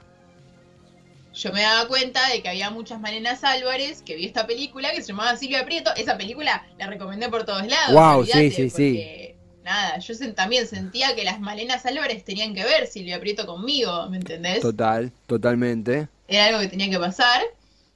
yo 1.34 1.51
me 1.51 1.62
daba 1.62 1.89
cuenta 1.89 2.29
de 2.29 2.41
que 2.41 2.48
había 2.48 2.70
muchas 2.70 3.01
Malenas 3.01 3.43
Álvarez 3.43 4.01
que 4.01 4.15
vi 4.15 4.25
esta 4.25 4.48
película 4.48 4.91
que 4.91 5.01
se 5.01 5.10
llamaba 5.10 5.36
Silvia 5.36 5.65
Prieto. 5.65 5.93
Esa 5.98 6.17
película 6.17 6.65
la 6.77 6.88
recomendé 6.88 7.27
por 7.27 7.43
todos 7.43 7.67
lados. 7.67 7.93
Olvídate, 7.93 8.51
sí, 8.51 8.70
sí, 8.70 8.70
porque, 8.70 9.36
Nada, 9.63 10.00
yo 10.00 10.34
también 10.34 10.67
sentía 10.67 11.15
que 11.15 11.25
las 11.25 11.41
Malenas 11.41 11.86
Álvarez 11.86 12.24
tenían 12.24 12.55
que 12.55 12.63
ver 12.63 12.88
Silvia 12.88 13.20
Prieto 13.20 13.46
conmigo, 13.46 14.10
¿me 14.10 14.17
entendés? 14.17 14.62
Total, 14.62 15.12
totalmente. 15.27 16.08
era 16.29 16.46
algo 16.46 16.60
que 16.62 16.70
tenía 16.70 16.89
que 16.89 16.98
pasar. 16.98 17.41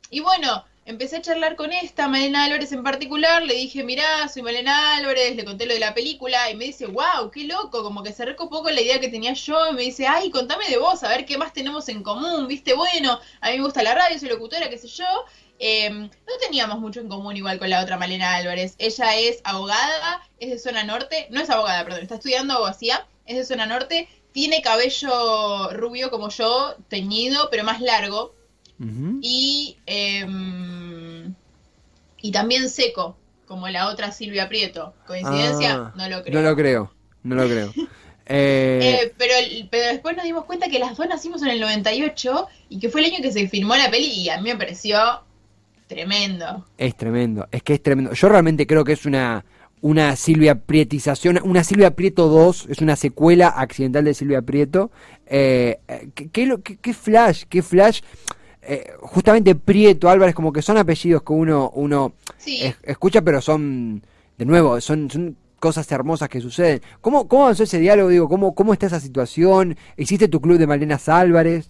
Y 0.10 0.20
bueno, 0.20 0.64
empecé 0.86 1.18
a 1.18 1.22
charlar 1.22 1.56
con 1.56 1.74
esta, 1.74 2.08
Malena 2.08 2.46
Álvarez 2.46 2.72
en 2.72 2.84
particular, 2.84 3.44
le 3.44 3.56
dije, 3.56 3.84
mirá, 3.84 4.28
soy 4.28 4.44
Malena 4.44 4.96
Álvarez, 4.96 5.36
le 5.36 5.44
conté 5.44 5.66
lo 5.66 5.74
de 5.74 5.80
la 5.80 5.96
película, 5.96 6.50
y 6.52 6.56
me 6.56 6.66
dice, 6.66 6.86
wow, 6.86 7.32
qué 7.32 7.46
loco, 7.46 7.84
como 7.84 8.04
que 8.04 8.14
se 8.14 8.24
recopó 8.24 8.62
con 8.62 8.74
la 8.76 8.82
idea 8.82 9.00
que 9.00 9.10
tenía 9.10 9.34
yo, 9.34 9.72
y 9.72 9.74
me 9.74 9.82
dice, 9.82 10.08
ay, 10.08 10.30
contame 10.30 10.70
de 10.70 10.78
vos, 10.78 11.04
a 11.04 11.10
ver 11.10 11.26
qué 11.26 11.38
más 11.38 11.54
tenemos 11.54 11.90
en 11.90 12.04
común, 12.04 12.48
viste, 12.48 12.76
bueno, 12.76 13.20
a 13.42 13.50
mí 13.50 13.58
me 13.58 13.64
gusta 13.64 13.84
la 13.84 13.96
radio, 13.96 14.20
soy 14.20 14.30
locutora, 14.30 14.70
qué 14.70 14.78
sé 14.78 14.88
yo. 14.88 15.06
Eh, 15.58 15.90
no 15.90 16.38
teníamos 16.42 16.80
mucho 16.80 17.00
en 17.00 17.08
común 17.08 17.38
igual 17.38 17.58
con 17.60 17.70
la 17.70 17.82
otra 17.82 17.98
Malena 17.98 18.36
Álvarez. 18.36 18.76
Ella 18.78 19.16
es 19.16 19.40
abogada, 19.46 20.22
es 20.38 20.50
de 20.50 20.60
zona 20.60 20.84
norte, 20.84 21.28
no 21.30 21.40
es 21.42 21.50
abogada, 21.50 21.84
perdón, 21.86 22.02
está 22.02 22.16
estudiando 22.16 22.56
abogacía, 22.56 23.08
es 23.26 23.38
de 23.38 23.46
zona 23.46 23.66
norte, 23.66 24.10
tiene 24.34 24.62
cabello 24.62 25.72
rubio 25.72 26.12
como 26.12 26.30
yo, 26.30 26.76
teñido, 26.90 27.48
pero 27.50 27.64
más 27.64 27.80
largo, 27.80 28.34
Ujú. 28.80 29.20
y, 29.22 29.78
em, 29.86 30.75
y 32.28 32.32
también 32.32 32.70
seco, 32.70 33.18
como 33.46 33.68
la 33.70 33.88
otra 33.90 34.12
Silvia 34.12 34.50
Prieto. 34.50 34.94
¿Coincidencia? 35.06 35.74
Ah, 35.76 35.94
no 35.96 36.10
lo 36.10 36.24
creo. 36.24 36.42
No 36.42 36.50
lo 36.50 36.56
creo, 36.56 36.92
no 37.24 37.36
lo 37.36 37.44
creo. 37.48 37.74
Eh, 38.28 39.02
Eh, 39.04 39.14
pero, 39.18 39.34
pero 39.70 39.88
después 39.90 40.16
nos 40.18 40.26
dimos 40.26 40.46
cuenta 40.46 40.68
que 40.68 40.80
las 40.80 40.98
dos 40.98 41.08
nacimos 41.08 41.44
en 41.44 41.50
el 41.50 41.60
98 41.60 42.48
y 42.70 42.80
que 42.80 42.90
fue 42.90 43.02
el 43.02 43.14
año 43.14 43.22
que 43.22 43.32
se 43.32 43.48
filmó 43.48 43.76
la 43.76 43.92
peli 43.92 44.08
y 44.08 44.30
a 44.30 44.38
mí 44.42 44.50
me 44.50 44.56
pareció 44.58 44.98
tremendo. 45.88 46.66
Es 46.78 46.96
tremendo, 46.98 47.48
es 47.52 47.62
que 47.64 47.74
es 47.76 47.84
tremendo. 47.84 48.14
Yo 48.14 48.30
realmente 48.30 48.66
creo 48.66 48.84
que 48.84 48.94
es 48.94 49.06
una, 49.06 49.46
una 49.82 50.16
Silvia 50.16 50.56
Prietización, 50.56 51.40
una 51.44 51.64
Silvia 51.64 51.92
Prieto 51.92 52.28
2, 52.28 52.66
es 52.70 52.80
una 52.80 52.96
secuela 52.96 53.50
accidental 53.50 54.04
de 54.06 54.14
Silvia 54.16 54.42
Prieto. 54.42 54.90
Eh, 55.28 55.78
eh, 55.88 56.10
¿qué, 56.16 56.30
qué 56.30 56.46
lo- 56.48 56.62
qué- 56.64 56.78
qué 56.78 56.94
flash, 56.94 57.44
qué 57.48 57.62
flash. 57.62 58.02
Eh, 58.68 58.94
justamente 59.02 59.54
Prieto, 59.56 60.10
Álvarez, 60.10 60.34
como 60.36 60.52
que 60.52 60.62
son 60.62 60.78
apellidos 60.78 61.22
que 61.24 61.34
uno, 61.34 61.72
uno 61.76 62.14
Sí. 62.38 62.62
es- 62.64 62.76
escucha, 62.84 63.22
pero 63.22 63.42
son, 63.42 64.02
de 64.38 64.46
nuevo, 64.46 64.80
son, 64.82 65.10
son 65.12 65.38
cosas 65.60 65.92
hermosas 65.92 66.30
que 66.30 66.42
suceden. 66.42 66.82
¿Cómo, 67.02 67.28
cómo 67.28 67.44
avanzó 67.44 67.64
ese 67.64 67.80
diálogo? 67.80 68.10
Digo, 68.10 68.28
¿cómo, 68.28 68.56
¿Cómo 68.56 68.74
está 68.74 68.88
esa 68.88 69.00
situación? 69.00 69.78
¿Hiciste 69.98 70.28
tu 70.28 70.42
club 70.42 70.58
de 70.58 70.68
Malenas 70.68 71.08
Álvarez? 71.10 71.70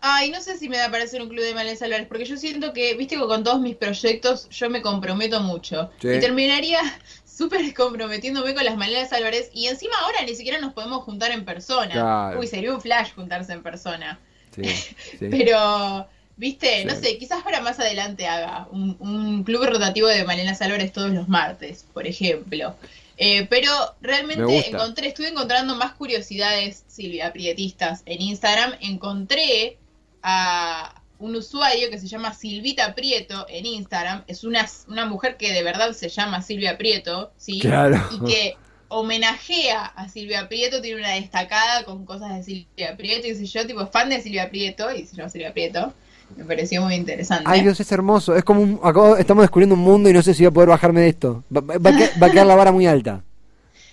Ay, 0.00 0.30
no 0.32 0.40
sé 0.40 0.58
si 0.58 0.68
me 0.68 0.78
da 0.78 0.90
para 0.90 1.04
hacer 1.04 1.22
un 1.22 1.28
club 1.28 1.42
de 1.44 1.54
Malenas 1.54 1.80
Álvarez, 1.82 2.06
porque 2.08 2.24
yo 2.24 2.36
siento 2.36 2.72
que, 2.72 2.94
viste 2.94 3.14
que 3.16 3.22
con 3.22 3.44
todos 3.44 3.60
mis 3.60 3.76
proyectos 3.76 4.48
yo 4.50 4.68
me 4.68 4.82
comprometo 4.82 5.40
mucho. 5.40 5.90
Sí. 6.00 6.08
Y 6.08 6.18
terminaría 6.20 6.80
súper 7.24 7.72
comprometiéndome 7.74 8.54
con 8.54 8.64
las 8.64 8.76
Malenas 8.76 9.12
Álvarez. 9.12 9.50
Y 9.54 9.66
encima 9.68 9.94
ahora 10.04 10.18
ni 10.26 10.34
siquiera 10.34 10.58
nos 10.58 10.72
podemos 10.72 11.04
juntar 11.04 11.30
en 11.30 11.44
persona. 11.44 11.92
Claro. 11.92 12.40
Uy, 12.40 12.48
sería 12.48 12.74
un 12.74 12.80
flash 12.80 13.14
juntarse 13.14 13.52
en 13.52 13.62
persona. 13.62 14.18
Sí, 14.54 14.62
sí. 15.18 15.28
Pero, 15.30 16.06
viste, 16.36 16.80
Sí. 16.80 16.84
no 16.84 16.94
sé, 16.94 17.18
quizás 17.18 17.42
para 17.42 17.60
más 17.60 17.78
adelante 17.80 18.26
haga 18.26 18.68
un, 18.70 18.96
un 19.00 19.44
club 19.44 19.64
rotativo 19.64 20.08
de 20.08 20.24
Malenas 20.24 20.60
Álvarez 20.62 20.92
todos 20.92 21.10
los 21.10 21.28
martes, 21.28 21.86
por 21.92 22.06
ejemplo. 22.06 22.74
Eh, 23.18 23.46
pero 23.48 23.70
Me 24.00 24.08
realmente 24.08 24.68
encontré, 24.68 25.08
estuve 25.08 25.28
encontrando 25.28 25.76
más 25.76 25.92
curiosidades, 25.92 26.84
Silvia, 26.88 27.32
prietistas 27.32 28.02
en 28.06 28.20
Instagram. 28.22 28.72
Encontré 28.80 29.78
a 30.22 31.00
un 31.18 31.36
usuario 31.36 31.88
que 31.90 31.98
se 31.98 32.08
llama 32.08 32.34
Silvita 32.34 32.94
Prieto 32.94 33.46
en 33.48 33.66
Instagram. 33.66 34.24
Es 34.26 34.42
una, 34.44 34.68
una 34.88 35.06
mujer 35.06 35.36
que 35.36 35.52
de 35.52 35.62
verdad 35.62 35.92
se 35.92 36.08
llama 36.08 36.42
Silvia 36.42 36.76
Prieto, 36.78 37.32
¿sí? 37.36 37.60
Claro. 37.60 38.02
Y 38.10 38.24
que 38.28 38.56
homenajea 38.92 39.84
a 39.84 40.08
Silvia 40.08 40.48
Prieto, 40.48 40.80
tiene 40.80 41.00
una 41.00 41.10
destacada 41.12 41.84
con 41.84 42.04
cosas 42.04 42.36
de 42.36 42.42
Silvia 42.42 42.96
Prieto, 42.96 43.26
y 43.26 43.34
sé 43.34 43.46
yo, 43.46 43.66
tipo 43.66 43.86
fan 43.86 44.08
de 44.10 44.20
Silvia 44.20 44.48
Prieto, 44.50 44.90
y 44.94 45.06
se 45.06 45.16
llama 45.16 45.28
Silvia 45.28 45.52
Prieto. 45.52 45.92
Me 46.36 46.44
pareció 46.44 46.80
muy 46.82 46.94
interesante. 46.94 47.44
Ay 47.46 47.60
Dios, 47.62 47.78
es 47.78 47.92
hermoso. 47.92 48.34
Es 48.34 48.42
como 48.44 48.62
un, 48.62 48.80
acabo- 48.82 49.18
estamos 49.18 49.42
descubriendo 49.42 49.74
un 49.74 49.82
mundo 49.82 50.08
y 50.08 50.14
no 50.14 50.22
sé 50.22 50.32
si 50.32 50.42
voy 50.44 50.48
a 50.48 50.54
poder 50.54 50.68
bajarme 50.70 51.02
de 51.02 51.08
esto. 51.08 51.44
Va, 51.54 51.60
va- 51.60 51.76
va 51.78 51.90
a 51.90 51.96
que- 51.96 52.18
va 52.18 52.26
a 52.26 52.30
quedar 52.30 52.46
la 52.46 52.54
vara 52.54 52.72
muy 52.72 52.86
alta. 52.86 53.22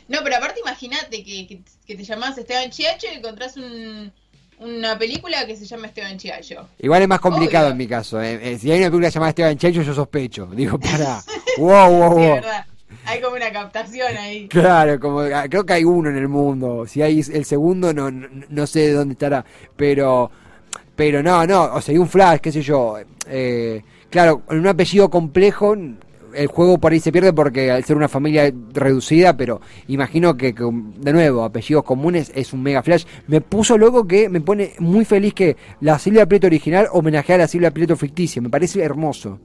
No, 0.09 0.17
pero 0.23 0.37
aparte 0.37 0.59
imagínate 0.61 1.23
que, 1.23 1.61
que, 1.85 1.95
te 1.95 2.03
llamás 2.03 2.35
Esteban 2.35 2.71
Chiacho 2.71 3.05
y 3.13 3.17
encontrás 3.17 3.55
un, 3.57 4.11
una 4.57 4.97
película 4.97 5.45
que 5.45 5.55
se 5.55 5.67
llama 5.67 5.85
Esteban 5.85 6.17
Chiacho. 6.17 6.67
Igual 6.79 7.03
es 7.03 7.07
más 7.07 7.19
complicado 7.19 7.69
en 7.69 7.77
mi 7.77 7.85
caso. 7.87 8.19
¿eh? 8.19 8.39
Eh, 8.53 8.57
si 8.57 8.71
hay 8.71 8.79
una 8.79 8.87
película 8.87 9.09
llamada 9.09 9.29
Esteban 9.29 9.57
Chiacho, 9.59 9.83
yo 9.83 9.93
sospecho. 9.93 10.47
Digo, 10.47 10.79
para. 10.79 11.21
wow, 11.59 11.91
wow, 11.91 12.09
wow. 12.15 12.33
verdad. 12.37 12.65
Hay 13.09 13.21
como 13.21 13.35
una 13.35 13.51
captación 13.51 14.15
ahí. 14.17 14.47
Claro, 14.47 14.99
como 14.99 15.21
ah, 15.21 15.45
creo 15.49 15.65
que 15.65 15.73
hay 15.73 15.83
uno 15.83 16.09
en 16.09 16.17
el 16.17 16.27
mundo. 16.27 16.85
Si 16.85 17.01
hay 17.01 17.19
el 17.19 17.43
segundo, 17.43 17.91
no, 17.91 18.11
no, 18.11 18.67
sé 18.67 18.91
dónde 18.91 19.13
estará. 19.13 19.43
Pero, 19.75 20.29
pero 20.95 21.23
no, 21.23 21.45
no. 21.47 21.73
O 21.73 21.81
sea, 21.81 21.93
hay 21.93 21.97
un 21.97 22.07
flash, 22.07 22.39
qué 22.39 22.51
sé 22.51 22.61
yo. 22.61 22.97
Eh, 23.27 23.81
claro, 24.11 24.43
en 24.49 24.59
un 24.59 24.67
apellido 24.67 25.09
complejo 25.09 25.75
el 26.33 26.47
juego 26.47 26.77
por 26.77 26.91
ahí 26.91 26.99
se 26.99 27.11
pierde 27.11 27.33
porque 27.33 27.71
al 27.71 27.83
ser 27.83 27.97
una 27.97 28.07
familia 28.07 28.53
reducida, 28.73 29.35
pero 29.35 29.61
imagino 29.87 30.37
que, 30.37 30.53
de 30.53 31.13
nuevo, 31.13 31.43
apellidos 31.43 31.83
comunes 31.83 32.31
es 32.35 32.53
un 32.53 32.61
mega 32.61 32.83
flash. 32.83 33.05
Me 33.27 33.41
puso 33.41 33.77
loco 33.77 34.07
que 34.07 34.29
me 34.29 34.41
pone 34.41 34.73
muy 34.79 35.05
feliz 35.05 35.33
que 35.33 35.57
la 35.81 35.97
Silvia 35.97 36.27
Prieto 36.27 36.47
original 36.47 36.87
homenajea 36.91 37.35
a 37.35 37.39
la 37.39 37.47
Silvia 37.47 37.71
Prieto 37.71 37.95
ficticia. 37.95 38.41
Me 38.41 38.49
parece 38.49 38.83
hermoso. 38.83 39.39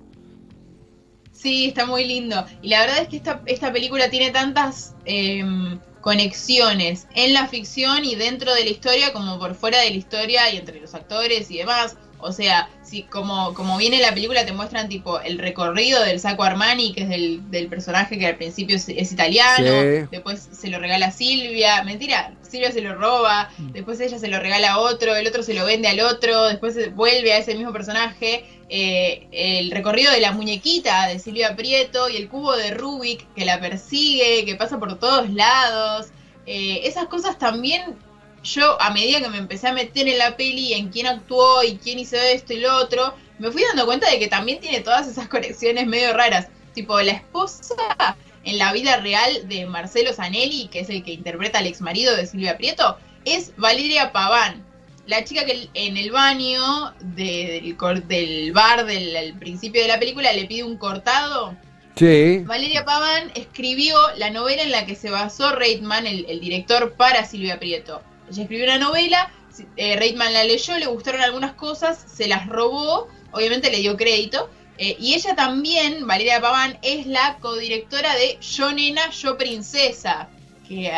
Sí, 1.45 1.67
está 1.67 1.85
muy 1.85 2.07
lindo. 2.07 2.43
Y 2.63 2.71
la 2.71 2.81
verdad 2.81 3.03
es 3.03 3.09
que 3.09 3.19
esta, 3.19 3.43
esta 3.45 3.71
película 3.71 4.09
tiene 4.09 4.31
tantas 4.31 4.95
em, 5.05 5.79
conexiones 6.01 7.07
en 7.15 7.35
la 7.35 7.49
ficción 7.49 8.03
y 8.07 8.15
dentro 8.15 8.55
de 8.55 8.65
la 8.65 8.71
historia 8.71 9.13
como 9.13 9.39
por 9.39 9.55
fuera 9.55 9.79
de 9.81 9.91
la 9.91 9.97
historia 9.97 10.51
y 10.51 10.57
entre 10.57 10.81
los 10.81 10.95
actores 10.95 11.51
y 11.51 11.59
demás. 11.59 11.99
O 12.19 12.33
sea, 12.33 12.71
si 12.83 13.03
como, 13.03 13.53
como 13.53 13.77
viene 13.77 14.01
la 14.01 14.15
película 14.15 14.47
te 14.47 14.53
muestran 14.53 14.89
tipo 14.89 15.21
el 15.21 15.39
recorrido 15.39 16.03
del 16.03 16.19
Saco 16.19 16.45
Armani, 16.45 16.95
que 16.95 17.03
es 17.03 17.09
del, 17.11 17.51
del 17.51 17.67
personaje 17.69 18.19
que 18.19 18.27
al 18.27 18.37
principio 18.37 18.77
es, 18.77 18.89
italiano, 18.89 20.07
después 20.11 20.49
se 20.51 20.69
lo 20.69 20.79
regala 20.79 21.09
a 21.09 21.11
Silvia, 21.11 21.85
mentira, 21.85 22.33
Silvia 22.41 22.73
se 22.73 22.81
lo 22.81 22.95
roba, 22.95 23.51
mm. 23.59 23.73
después 23.73 24.01
ella 24.01 24.19
se 24.19 24.29
lo 24.29 24.41
regala 24.41 24.73
a 24.73 24.79
otro, 24.79 25.15
el 25.15 25.27
otro 25.27 25.43
se 25.43 25.53
lo 25.53 25.67
vende 25.67 25.89
al 25.89 26.01
otro, 26.01 26.45
después 26.47 26.95
vuelve 26.95 27.35
a 27.35 27.37
ese 27.37 27.55
mismo 27.55 27.75
personaje, 27.75 28.47
eh, 28.68 29.26
el 29.33 29.71
recorrido 29.71 30.11
de 30.12 30.21
la 30.21 30.33
muñequita 30.33 31.06
de 31.09 31.18
Silvia 31.18 31.54
Prieto 31.56 32.09
y 32.09 32.16
el 32.16 32.28
cubo 32.28 32.56
de 32.56 32.71
Rubik 32.73 33.26
que 33.35 33.44
la 33.44 33.61
persigue, 33.61 34.44
que 34.44 34.54
pasa 34.56 34.78
por 34.78 34.99
todos 34.99 35.30
lados. 35.30 36.09
Eh, 36.47 36.83
esas 36.85 37.06
cosas 37.06 37.38
también 37.38 37.97
yo 38.44 38.80
a 38.80 38.90
medida 38.90 39.21
que 39.21 39.30
me 39.30 39.38
empecé 39.38 39.68
a 39.68 39.73
meter 39.73 40.06
en 40.06 40.18
la 40.18 40.37
peli, 40.37 40.75
en 40.75 40.90
quién 40.90 41.06
actuó 41.06 41.62
y 41.64 41.78
quién 41.78 41.99
hizo 41.99 42.16
esto 42.16 42.52
y 42.52 42.61
lo 42.61 42.76
otro, 42.76 43.14
me 43.38 43.50
fui 43.50 43.62
dando 43.62 43.87
cuenta 43.87 44.11
de 44.11 44.18
que 44.18 44.28
también 44.28 44.61
tiene 44.61 44.80
todas 44.80 45.09
esas 45.09 45.28
conexiones 45.35 45.87
medio 45.87 46.12
raras. 46.12 46.49
Tipo, 46.75 47.00
la 47.00 47.12
esposa 47.12 48.16
en 48.44 48.59
la 48.59 48.73
vida 48.73 48.99
real 48.99 49.49
de 49.49 49.66
Marcelo 49.66 50.12
Zanelli, 50.12 50.68
que 50.68 50.80
es 50.80 50.90
el 50.90 51.02
que 51.02 51.12
interpreta 51.12 51.59
al 51.59 51.66
ex 51.66 51.80
marido 51.80 52.14
de 52.14 52.26
Silvia 52.26 52.56
Prieto, 52.56 52.99
es 53.25 53.52
Valeria 53.56 54.12
Paván. 54.12 54.64
La 55.06 55.25
chica 55.25 55.44
que 55.44 55.68
en 55.75 55.96
el 55.96 56.11
baño 56.11 56.94
del, 57.00 57.76
del 58.08 58.52
bar 58.52 58.87
del 58.87 59.34
principio 59.34 59.82
de 59.82 59.88
la 59.88 59.99
película 59.99 60.32
le 60.32 60.46
pide 60.46 60.64
un 60.64 60.76
cortado. 60.78 61.56
Sí. 61.96 62.38
Valeria 62.44 62.84
Paván 62.84 63.30
escribió 63.34 63.96
la 64.16 64.30
novela 64.30 64.62
en 64.62 64.73
la 64.73 64.87
que 64.87 64.96
se 64.96 65.11
basó 65.11 65.52
Reitman, 65.52 66.06
el 66.06 66.40
director, 66.40 66.94
para 66.94 67.25
Silvia 67.25 67.58
Prieto. 67.58 68.02
Ella 68.30 68.42
escribió 68.42 68.64
una 68.64 68.78
novela, 68.78 69.30
eh, 69.76 69.96
Reitman 69.96 70.32
la 70.32 70.44
leyó, 70.44 70.76
le 70.78 70.87
gustaron 70.87 71.20
algunas 71.20 71.52
cosas, 71.52 72.04
se 72.12 72.26
las 72.26 72.46
robó, 72.49 73.08
obviamente 73.32 73.70
le 73.70 73.78
dio 73.78 73.96
crédito. 73.96 74.50
Eh, 74.78 74.96
y 74.99 75.14
ella 75.14 75.37
también, 75.37 76.06
Valeria 76.06 76.40
Paván, 76.40 76.78
es 76.82 77.06
la 77.06 77.37
codirectora 77.40 78.14
de 78.16 78.38
Yo 78.40 78.73
Nena, 78.73 79.11
Yo 79.11 79.38
Princesa, 79.38 80.28
que 80.66 80.90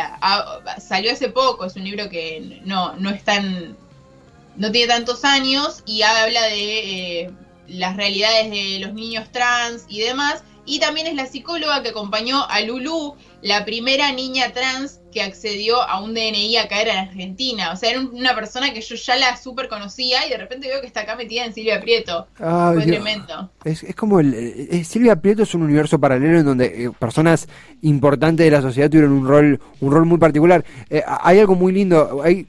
salió 0.79 1.11
hace 1.11 1.29
poco, 1.29 1.65
es 1.65 1.75
un 1.75 1.83
libro 1.83 2.09
que 2.09 2.61
no, 2.65 2.95
no 2.95 3.09
es 3.11 3.23
tan, 3.23 3.77
no 4.57 4.71
tiene 4.71 4.87
tantos 4.87 5.23
años 5.23 5.83
y 5.85 6.01
habla 6.01 6.43
de 6.45 7.21
eh, 7.21 7.31
las 7.67 7.95
realidades 7.95 8.49
de 8.49 8.79
los 8.79 8.93
niños 8.93 9.31
trans 9.31 9.85
y 9.87 10.01
demás. 10.01 10.43
Y 10.69 10.79
también 10.79 11.07
es 11.07 11.15
la 11.15 11.25
psicóloga 11.25 11.81
que 11.81 11.89
acompañó 11.89 12.43
a 12.49 12.59
Lulu, 12.59 13.15
la 13.41 13.63
primera 13.63 14.11
niña 14.11 14.51
trans 14.51 14.99
que 15.13 15.21
accedió 15.21 15.81
a 15.81 16.01
un 16.01 16.13
DNI 16.13 16.57
a 16.57 16.67
caer 16.67 16.89
en 16.89 16.97
Argentina. 16.97 17.71
O 17.71 17.77
sea, 17.77 17.91
era 17.91 18.01
una 18.01 18.35
persona 18.35 18.73
que 18.73 18.81
yo 18.81 18.95
ya 18.95 19.15
la 19.15 19.37
súper 19.37 19.69
conocía 19.69 20.27
y 20.27 20.29
de 20.29 20.37
repente 20.37 20.67
veo 20.67 20.81
que 20.81 20.87
está 20.87 21.01
acá 21.01 21.15
metida 21.15 21.45
en 21.45 21.53
Silvia 21.53 21.79
Prieto. 21.79 22.27
Fue 22.35 22.83
tremendo. 22.85 23.49
Es, 23.63 23.85
como 23.95 24.19
el, 24.19 24.83
Silvia 24.83 25.15
Prieto 25.15 25.43
es 25.43 25.53
un 25.55 25.61
universo 25.61 25.99
paralelo 25.99 26.39
en 26.39 26.45
donde 26.45 26.65
eh, 26.65 26.91
personas 26.99 27.47
importantes 27.81 28.43
de 28.43 28.51
la 28.51 28.61
sociedad 28.61 28.89
tuvieron 28.89 29.13
un 29.13 29.25
rol, 29.25 29.61
un 29.79 29.91
rol 29.91 30.05
muy 30.05 30.17
particular. 30.17 30.65
Eh, 30.89 31.01
hay 31.07 31.39
algo 31.39 31.55
muy 31.55 31.71
lindo. 31.71 32.21
Hay, 32.21 32.45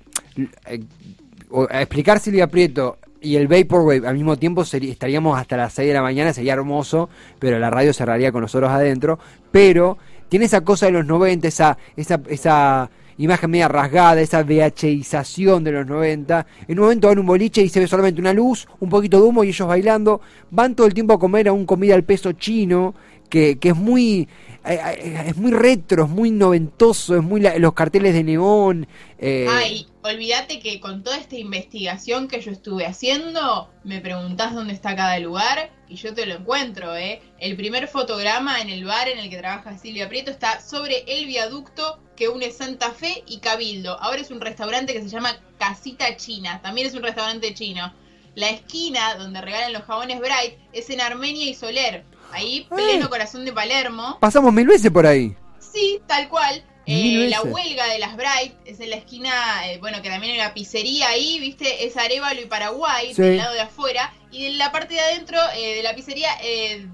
eh, 1.52 1.66
explicar 1.80 2.20
Silvia 2.20 2.46
Prieto 2.46 2.98
y 3.20 3.36
el 3.36 3.48
Vaporwave 3.48 4.06
al 4.06 4.14
mismo 4.14 4.36
tiempo 4.36 4.62
estaríamos 4.62 5.38
hasta 5.38 5.56
las 5.56 5.72
6 5.72 5.88
de 5.88 5.94
la 5.94 6.02
mañana, 6.02 6.32
sería 6.32 6.52
hermoso, 6.52 7.08
pero 7.38 7.58
la 7.58 7.70
radio 7.70 7.92
cerraría 7.92 8.30
con 8.32 8.42
nosotros 8.42 8.70
adentro. 8.70 9.18
Pero 9.50 9.98
tiene 10.28 10.44
esa 10.44 10.60
cosa 10.62 10.86
de 10.86 10.92
los 10.92 11.06
90, 11.06 11.48
esa, 11.48 11.78
esa, 11.96 12.20
esa 12.28 12.90
imagen 13.16 13.50
media 13.50 13.68
rasgada, 13.68 14.20
esa 14.20 14.42
VHización 14.42 15.64
de 15.64 15.72
los 15.72 15.86
90. 15.86 16.46
En 16.68 16.78
un 16.78 16.84
momento 16.84 17.08
van 17.08 17.18
un 17.18 17.26
boliche 17.26 17.62
y 17.62 17.68
se 17.68 17.80
ve 17.80 17.88
solamente 17.88 18.20
una 18.20 18.32
luz, 18.32 18.68
un 18.78 18.88
poquito 18.88 19.20
de 19.20 19.26
humo 19.26 19.42
y 19.42 19.48
ellos 19.48 19.66
bailando. 19.66 20.20
Van 20.50 20.74
todo 20.74 20.86
el 20.86 20.94
tiempo 20.94 21.14
a 21.14 21.18
comer 21.18 21.48
a 21.48 21.52
un 21.52 21.66
comida 21.66 21.94
al 21.94 22.04
peso 22.04 22.32
chino, 22.32 22.94
que, 23.28 23.58
que 23.58 23.70
es 23.70 23.76
muy 23.76 24.28
eh, 24.64 24.80
eh, 24.98 25.24
es 25.28 25.36
muy 25.36 25.52
retro, 25.52 26.04
es 26.04 26.10
muy 26.10 26.30
noventoso, 26.30 27.16
es 27.16 27.22
muy 27.22 27.42
los 27.58 27.72
carteles 27.72 28.12
de 28.12 28.22
neón. 28.22 28.86
Eh. 29.18 29.46
Ay, 29.48 29.86
olvídate 30.08 30.60
que 30.60 30.80
con 30.80 31.02
toda 31.02 31.16
esta 31.16 31.36
investigación 31.36 32.28
que 32.28 32.40
yo 32.40 32.50
estuve 32.50 32.86
haciendo, 32.86 33.70
me 33.84 34.00
preguntás 34.00 34.54
dónde 34.54 34.72
está 34.72 34.96
cada 34.96 35.18
lugar 35.18 35.70
y 35.88 35.96
yo 35.96 36.14
te 36.14 36.26
lo 36.26 36.34
encuentro, 36.34 36.96
¿eh? 36.96 37.22
El 37.38 37.56
primer 37.56 37.88
fotograma 37.88 38.60
en 38.60 38.68
el 38.68 38.84
bar 38.84 39.08
en 39.08 39.18
el 39.18 39.30
que 39.30 39.38
trabaja 39.38 39.78
Silvia 39.78 40.08
Prieto 40.08 40.30
está 40.30 40.60
sobre 40.60 41.04
el 41.06 41.26
viaducto 41.26 41.98
que 42.16 42.28
une 42.28 42.50
Santa 42.50 42.90
Fe 42.90 43.22
y 43.26 43.38
Cabildo. 43.38 43.98
Ahora 44.00 44.20
es 44.20 44.30
un 44.30 44.40
restaurante 44.40 44.92
que 44.92 45.02
se 45.02 45.08
llama 45.08 45.36
Casita 45.58 46.16
China, 46.16 46.60
también 46.62 46.86
es 46.86 46.94
un 46.94 47.02
restaurante 47.02 47.54
chino. 47.54 47.92
La 48.34 48.50
esquina 48.50 49.14
donde 49.16 49.40
regalan 49.40 49.72
los 49.72 49.82
jabones 49.82 50.20
Bright 50.20 50.58
es 50.72 50.90
en 50.90 51.00
Armenia 51.00 51.48
y 51.48 51.54
Soler. 51.54 52.04
Ahí, 52.30 52.66
pleno 52.68 53.08
corazón 53.08 53.44
de 53.44 53.52
Palermo. 53.52 54.18
Pasamos 54.20 54.52
mil 54.52 54.66
veces 54.66 54.90
por 54.90 55.06
ahí. 55.06 55.34
Sí, 55.58 56.00
tal 56.06 56.28
cual. 56.28 56.62
Eh, 56.90 57.28
la 57.28 57.42
huelga 57.42 57.86
de 57.86 57.98
las 57.98 58.16
Bright 58.16 58.54
es 58.64 58.80
en 58.80 58.88
la 58.88 58.96
esquina, 58.96 59.30
eh, 59.66 59.76
bueno, 59.78 60.00
que 60.00 60.08
también 60.08 60.32
hay 60.32 60.38
una 60.38 60.54
pizzería 60.54 61.08
ahí, 61.08 61.38
¿viste? 61.38 61.84
Es 61.84 61.98
Arevalo 61.98 62.40
y 62.40 62.46
Paraguay, 62.46 63.12
del 63.12 63.36
lado 63.36 63.52
de 63.52 63.60
afuera. 63.60 64.14
Y 64.30 64.46
en 64.46 64.56
la 64.56 64.72
parte 64.72 64.94
de 64.94 65.00
adentro 65.00 65.38
eh, 65.54 65.76
de 65.76 65.82
la 65.82 65.94
pizzería, 65.94 66.30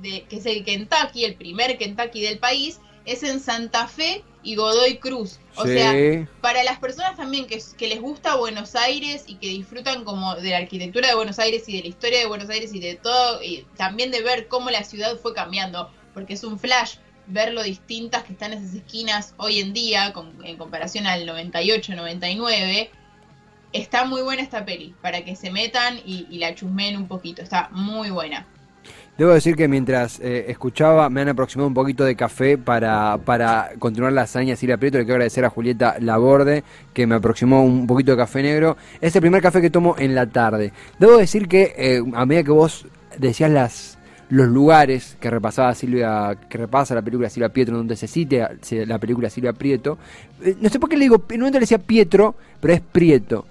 de, 0.03 0.25
que 0.29 0.37
es 0.37 0.47
el 0.47 0.65
Kentucky, 0.65 1.25
el 1.25 1.37
primer 1.37 1.79
Kentucky 1.79 2.23
del 2.23 2.41
país, 2.41 2.81
es 3.05 3.23
en 3.23 3.39
Santa 3.39 3.87
Fe 3.87 4.25
y 4.43 4.57
Godoy 4.57 4.99
Cruz. 4.99 5.39
O 5.55 5.65
sea, 5.65 5.95
para 6.41 6.65
las 6.65 6.81
personas 6.81 7.17
también 7.17 7.47
que, 7.47 7.63
que, 7.79 7.87
les 7.87 8.01
gusta 8.01 8.35
Buenos 8.35 8.75
Aires 8.75 9.25
y 9.29 9.37
que 9.37 9.47
disfrutan 9.47 10.03
como 10.03 10.35
de 10.35 10.51
la 10.51 10.59
arquitectura 10.59 11.07
de 11.07 11.15
Buenos 11.15 11.39
Aires 11.39 11.69
y 11.69 11.77
de 11.77 11.83
la 11.83 11.89
historia 11.89 12.19
de 12.19 12.27
Buenos 12.27 12.51
Aires 12.51 12.75
y 12.75 12.81
de 12.81 12.97
todo, 12.97 13.41
y 13.41 13.65
también 13.77 14.11
de 14.11 14.23
ver 14.23 14.49
cómo 14.49 14.71
la 14.71 14.83
ciudad 14.83 15.17
fue 15.19 15.35
cambiando, 15.35 15.89
porque 16.15 16.35
es 16.35 16.43
un 16.43 16.59
flash 16.59 16.97
ver 17.27 17.53
lo 17.53 17.63
distintas 17.63 18.25
que 18.25 18.33
están 18.33 18.53
esas 18.53 18.75
esquinas 18.75 19.35
hoy 19.37 19.61
en 19.61 19.73
día 19.73 20.13
en 20.45 20.57
comparación 20.57 21.07
al 21.07 21.27
98, 21.27 21.95
99. 21.95 22.91
Está 23.73 24.05
muy 24.05 24.23
buena 24.23 24.43
esta 24.43 24.65
peli, 24.65 24.95
para 25.03 25.25
que 25.25 25.35
se 25.35 25.51
metan 25.51 25.99
y, 26.05 26.39
la 26.39 26.55
chusmeen 26.55 26.97
un 26.97 27.09
poquito, 27.09 27.43
está 27.43 27.69
muy 27.73 28.11
buena. 28.11 28.47
Debo 29.19 29.33
decir 29.33 29.55
que 29.55 29.69
mientras 29.69 30.19
eh, 30.21 30.47
escuchaba 30.49 31.09
me 31.09 31.21
han 31.21 31.29
aproximado 31.29 31.69
un 31.69 31.75
poquito 31.75 32.05
de 32.05 32.17
café 32.17 32.59
para, 32.59 33.19
para 33.25 33.71
continuar 33.79 34.13
la 34.13 34.23
hazaña 34.23 34.57
Silvia 34.57 34.77
Prieto. 34.77 34.99
Le 34.99 35.05
quiero 35.05 35.15
agradecer 35.15 35.45
a 35.45 35.51
Julieta 35.51 35.97
Laborde 36.01 36.65
que 36.93 37.07
me 37.07 37.15
aproximó 37.15 37.63
un 37.63 37.87
poquito 37.87 38.11
de 38.11 38.17
café 38.17 38.43
negro. 38.43 38.77
Es 39.01 39.15
el 39.15 39.21
primer 39.21 39.41
café 39.41 39.61
que 39.61 39.71
tomo 39.71 39.95
en 39.99 40.17
la 40.17 40.27
tarde. 40.27 40.73
Debo 40.99 41.17
decir 41.17 41.47
que 41.47 41.75
eh, 41.77 42.03
a 42.13 42.27
medida 42.27 42.43
que 42.43 42.51
vos 42.51 42.87
decías 43.17 43.51
las 43.51 43.99
los 44.31 44.49
lugares 44.49 45.17
que 45.21 45.31
repasaba 45.31 45.75
Silvia, 45.75 46.37
que 46.49 46.59
repasa 46.59 46.95
la 46.95 47.03
película 47.03 47.29
Silvia 47.31 47.51
Pietro, 47.51 47.77
donde 47.77 47.97
se 47.97 48.07
cite 48.07 48.47
la 48.87 48.99
película 48.99 49.31
Silvia 49.31 49.53
Prieto. 49.53 49.99
Eh, 50.43 50.57
no 50.61 50.69
sé 50.69 50.79
por 50.79 50.89
qué 50.89 50.97
le 50.97 51.05
digo, 51.05 51.25
en 51.29 51.35
un 51.35 51.41
momento 51.41 51.59
le 51.59 51.65
decía 51.65 51.79
Pietro, 51.79 52.35
pero 52.61 52.75
es 52.75 52.81
Prieto. 52.81 53.47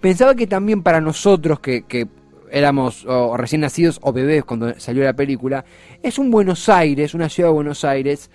pensaba 0.00 0.34
que 0.34 0.46
también 0.46 0.82
para 0.82 1.00
nosotros 1.00 1.60
que, 1.60 1.82
que 1.82 2.06
éramos 2.50 3.04
o 3.06 3.36
recién 3.36 3.62
nacidos 3.62 3.98
o 4.02 4.12
bebés 4.12 4.44
cuando 4.44 4.78
salió 4.78 5.02
la 5.02 5.14
película, 5.14 5.64
es 6.02 6.18
un 6.18 6.30
Buenos 6.30 6.68
Aires, 6.68 7.14
una 7.14 7.28
ciudad 7.28 7.48
de 7.48 7.54
Buenos 7.54 7.84
Aires, 7.84 8.30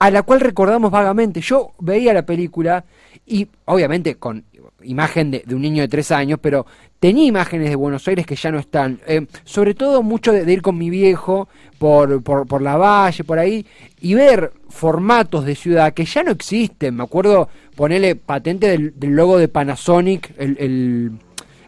a 0.00 0.10
la 0.10 0.22
cual 0.22 0.40
recordamos 0.40 0.90
vagamente. 0.90 1.40
Yo 1.40 1.74
veía 1.78 2.12
la 2.12 2.26
película 2.26 2.84
y 3.24 3.46
obviamente 3.66 4.16
con 4.16 4.44
imagen 4.84 5.30
de, 5.30 5.44
un 5.52 5.62
niño 5.62 5.82
de 5.82 5.88
tres 5.88 6.10
años, 6.10 6.38
pero 6.40 6.66
tenía 7.00 7.24
imágenes 7.24 7.70
de 7.70 7.76
Buenos 7.76 8.06
Aires 8.08 8.26
que 8.26 8.36
ya 8.36 8.50
no 8.50 8.58
están. 8.58 9.00
Eh, 9.06 9.26
sobre 9.44 9.74
todo 9.74 10.02
mucho 10.02 10.32
de, 10.32 10.50
ir 10.52 10.62
con 10.62 10.78
mi 10.78 10.90
viejo 10.90 11.48
por, 11.78 12.22
por, 12.22 12.46
por 12.46 12.62
la 12.62 12.76
valle, 12.76 13.24
por 13.24 13.38
ahí, 13.38 13.66
y 14.00 14.14
ver 14.14 14.52
formatos 14.68 15.44
de 15.44 15.54
ciudad 15.54 15.92
que 15.92 16.04
ya 16.04 16.22
no 16.22 16.30
existen. 16.30 16.96
Me 16.96 17.02
acuerdo 17.02 17.48
ponerle 17.74 18.16
patente 18.16 18.68
del, 18.68 18.94
logo 19.00 19.38
de 19.38 19.48
Panasonic, 19.48 20.32
el, 20.38 20.56
el, 20.58 21.12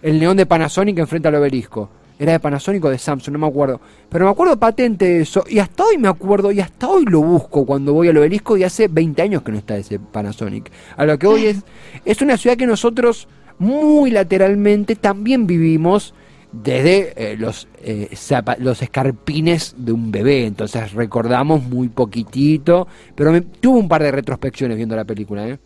el 0.03 0.21
neón 0.21 0.37
de 0.37 0.47
Panasonic 0.47 0.99
enfrente 0.99 1.29
al 1.29 1.37
obelisco. 1.37 1.91
Era 2.19 2.33
de 2.33 2.41
Panasonic 2.41 2.85
o 2.85 2.91
de 2.91 2.99
Samsung, 2.99 3.33
no 3.33 3.39
me 3.41 3.47
acuerdo. 3.49 3.81
Pero 4.09 4.25
me 4.27 4.31
acuerdo 4.31 4.57
patente 4.57 5.05
de 5.05 5.21
eso. 5.23 5.45
Y 5.49 5.59
hasta 5.59 5.83
hoy 5.85 5.99
me 5.99 6.07
acuerdo, 6.09 6.53
y 6.53 6.61
hasta 6.61 6.89
hoy 6.89 7.05
lo 7.07 7.21
busco 7.21 7.67
cuando 7.67 7.93
voy 7.93 8.09
al 8.09 8.17
obelisco. 8.17 8.57
Y 8.57 8.63
hace 8.63 8.87
20 8.89 9.21
años 9.23 9.43
que 9.43 9.51
no 9.51 9.59
está 9.59 9.77
ese 9.77 9.99
Panasonic. 9.99 10.71
A 10.97 11.05
lo 11.07 11.19
que 11.19 11.27
hoy 11.27 11.47
es. 11.47 11.65
Es 12.05 12.23
una 12.23 12.37
ciudad 12.37 12.57
que 12.57 12.67
nosotros, 12.67 13.27
muy 13.59 14.11
lateralmente, 14.11 14.95
también 14.95 15.47
vivimos 15.47 16.15
desde 16.53 17.33
eh, 17.33 17.37
los, 17.37 17.67
eh, 17.83 18.09
zapa- 18.13 18.59
los 18.59 18.81
escarpines 18.81 19.75
de 19.77 19.91
un 19.91 20.13
bebé. 20.13 20.47
Entonces 20.47 20.93
recordamos 20.93 21.65
muy 21.65 21.89
poquitito. 21.89 22.87
Pero 23.17 23.33
me, 23.33 23.41
tuve 23.41 23.81
un 23.81 23.89
par 23.89 24.05
de 24.05 24.13
retrospecciones 24.13 24.77
viendo 24.77 24.95
la 24.95 25.05
película, 25.05 25.49
¿eh? 25.49 25.59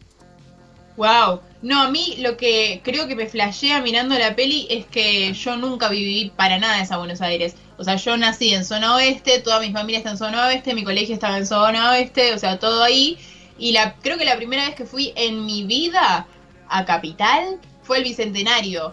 Wow. 0.97 1.41
No, 1.61 1.83
a 1.83 1.91
mí 1.91 2.17
lo 2.21 2.37
que 2.37 2.81
creo 2.85 3.09
que 3.09 3.17
me 3.17 3.27
flashea 3.27 3.81
mirando 3.81 4.17
la 4.17 4.37
peli 4.37 4.67
es 4.71 4.87
que 4.87 5.33
yo 5.33 5.57
nunca 5.57 5.89
viví 5.89 6.33
para 6.37 6.59
nada 6.59 6.81
esa 6.81 6.99
Buenos 6.99 7.21
Aires. 7.21 7.57
O 7.79 7.85
sea, 7.85 7.97
yo 7.97 8.17
nací 8.17 8.55
en 8.55 8.65
zona 8.65 8.95
oeste, 8.95 9.41
toda 9.41 9.59
mi 9.61 9.73
familia 9.73 9.99
está 9.99 10.11
en 10.11 10.19
zona 10.19 10.47
oeste, 10.47 10.75
mi 10.75 10.85
colegio 10.85 11.15
estaba 11.15 11.37
en 11.39 11.47
zona 11.47 11.91
oeste, 11.91 12.33
o 12.33 12.39
sea, 12.39 12.59
todo 12.59 12.83
ahí. 12.85 13.19
Y 13.59 13.73
la 13.73 13.95
creo 13.97 14.19
que 14.19 14.25
la 14.25 14.37
primera 14.37 14.67
vez 14.67 14.77
que 14.77 14.85
fui 14.85 15.13
en 15.17 15.45
mi 15.47 15.65
vida 15.65 16.27
a 16.69 16.85
Capital 16.85 17.59
fue 17.83 17.99
el 17.99 18.05
Bicentenario. 18.05 18.93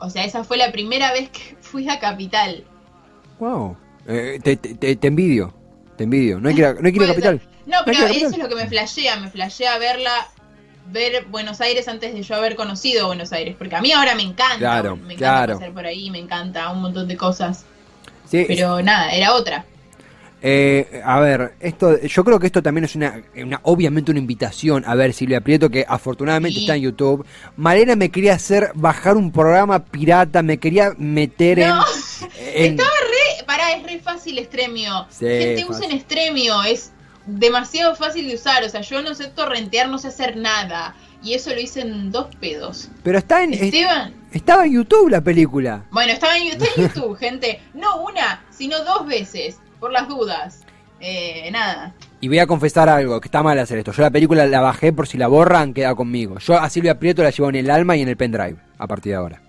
O 0.00 0.10
sea, 0.10 0.24
esa 0.24 0.42
fue 0.42 0.56
la 0.56 0.72
primera 0.72 1.12
vez 1.12 1.30
que 1.30 1.56
fui 1.60 1.88
a 1.88 2.00
Capital. 2.00 2.64
Wow. 3.38 3.76
Eh, 4.08 4.40
te, 4.42 4.56
te- 4.56 4.96
te- 4.96 5.06
envidio. 5.06 5.54
Te 5.96 6.04
envidio. 6.04 6.40
No 6.40 6.48
hay 6.48 6.54
que 6.56 6.60
ir 6.62 6.66
a, 6.66 6.74
no 6.74 6.86
hay 6.86 6.92
que 6.92 6.98
ir 6.98 7.04
a 7.04 7.06
Capital. 7.08 7.40
No, 7.66 7.78
pero 7.84 8.06
eso 8.06 8.26
es 8.30 8.36
lo 8.38 8.48
que 8.48 8.56
me 8.56 8.66
flashea, 8.66 9.16
me 9.16 9.30
flashea 9.30 9.78
verla, 9.78 10.28
ver 10.86 11.24
Buenos 11.26 11.60
Aires 11.60 11.88
antes 11.88 12.12
de 12.14 12.22
yo 12.22 12.34
haber 12.36 12.56
conocido 12.56 13.06
Buenos 13.06 13.32
Aires, 13.32 13.54
porque 13.58 13.74
a 13.76 13.80
mí 13.80 13.92
ahora 13.92 14.14
me 14.14 14.22
encanta, 14.22 14.58
Claro, 14.58 14.96
me 14.96 15.14
encanta 15.14 15.16
claro. 15.46 15.54
pasar 15.58 15.72
por 15.72 15.86
ahí, 15.86 16.10
me 16.10 16.18
encanta 16.18 16.70
un 16.70 16.82
montón 16.82 17.08
de 17.08 17.16
cosas, 17.16 17.64
Sí, 18.30 18.44
pero 18.48 18.80
nada, 18.82 19.10
era 19.10 19.34
otra. 19.34 19.64
Eh, 20.46 21.00
a 21.02 21.20
ver, 21.20 21.54
esto, 21.58 21.98
yo 22.02 22.22
creo 22.22 22.38
que 22.38 22.46
esto 22.46 22.62
también 22.62 22.84
es 22.84 22.94
una, 22.94 23.22
una- 23.34 23.60
obviamente 23.62 24.10
una 24.10 24.20
invitación 24.20 24.84
a 24.86 24.94
ver 24.94 25.14
Silvia 25.14 25.40
Prieto, 25.40 25.70
que 25.70 25.86
afortunadamente 25.88 26.56
Sí. 26.58 26.64
está 26.64 26.76
en 26.76 26.82
YouTube. 26.82 27.24
Malena 27.56 27.96
me 27.96 28.10
quería 28.10 28.34
hacer 28.34 28.70
bajar 28.74 29.16
un 29.16 29.32
programa 29.32 29.82
pirata, 29.82 30.42
me 30.42 30.58
quería 30.58 30.92
meter 30.98 31.60
No, 31.60 31.82
en, 32.38 32.64
en- 32.64 32.70
Estaba 32.72 32.90
re, 32.90 33.44
pará, 33.46 33.72
es 33.72 33.82
re 33.84 33.98
fácil 34.00 34.38
Stremio. 34.44 35.06
Sí, 35.08 35.24
Gente, 35.26 35.64
usen 35.66 35.98
Stremio, 36.00 36.62
es 36.62 36.92
demasiado 37.26 37.94
fácil 37.96 38.28
de 38.28 38.34
usar, 38.34 38.62
o 38.64 38.68
sea, 38.68 38.80
yo 38.82 39.02
no 39.02 39.14
sé 39.14 39.28
torrentear, 39.28 39.88
no 39.88 39.98
sé 39.98 40.08
hacer 40.08 40.36
nada, 40.36 40.94
y 41.22 41.34
eso 41.34 41.50
lo 41.54 41.60
hice 41.60 41.80
en 41.80 42.10
dos 42.12 42.34
pedos. 42.40 42.88
pero 43.02 43.18
está 43.18 43.42
en, 43.42 43.54
es- 43.54 43.62
Esteban, 43.62 44.12
estaba 44.32 44.66
en 44.66 44.72
YouTube 44.72 45.08
la 45.10 45.20
película. 45.22 45.84
Bueno, 45.90 46.12
estaba 46.12 46.36
en, 46.36 46.48
está 46.48 46.66
en 46.76 46.88
YouTube, 46.88 47.16
gente. 47.16 47.60
No 47.74 48.02
una, 48.02 48.44
sino 48.50 48.82
dos 48.84 49.06
veces, 49.06 49.58
por 49.80 49.90
las 49.92 50.08
dudas. 50.08 50.60
Eh, 51.00 51.50
nada. 51.50 51.92
Y 52.20 52.28
voy 52.28 52.38
a 52.38 52.46
confesar 52.46 52.88
algo, 52.88 53.20
que 53.20 53.28
está 53.28 53.42
mal 53.42 53.58
hacer 53.58 53.76
esto. 53.78 53.92
Yo 53.92 54.00
la 54.02 54.10
película 54.10 54.46
la 54.46 54.60
bajé 54.60 54.92
por 54.92 55.06
si 55.06 55.18
la 55.18 55.26
borran, 55.26 55.74
queda 55.74 55.94
conmigo. 55.94 56.38
Yo 56.38 56.58
a 56.58 56.70
Silvia 56.70 56.98
Prieto 56.98 57.22
la 57.22 57.28
llevo 57.30 57.50
en 57.50 57.56
el 57.56 57.70
alma 57.70 57.94
y 57.96 58.02
en 58.02 58.08
el 58.08 58.16
pendrive, 58.16 58.56
a 58.78 58.86
partir 58.86 59.10
de 59.12 59.16
ahora. 59.16 59.42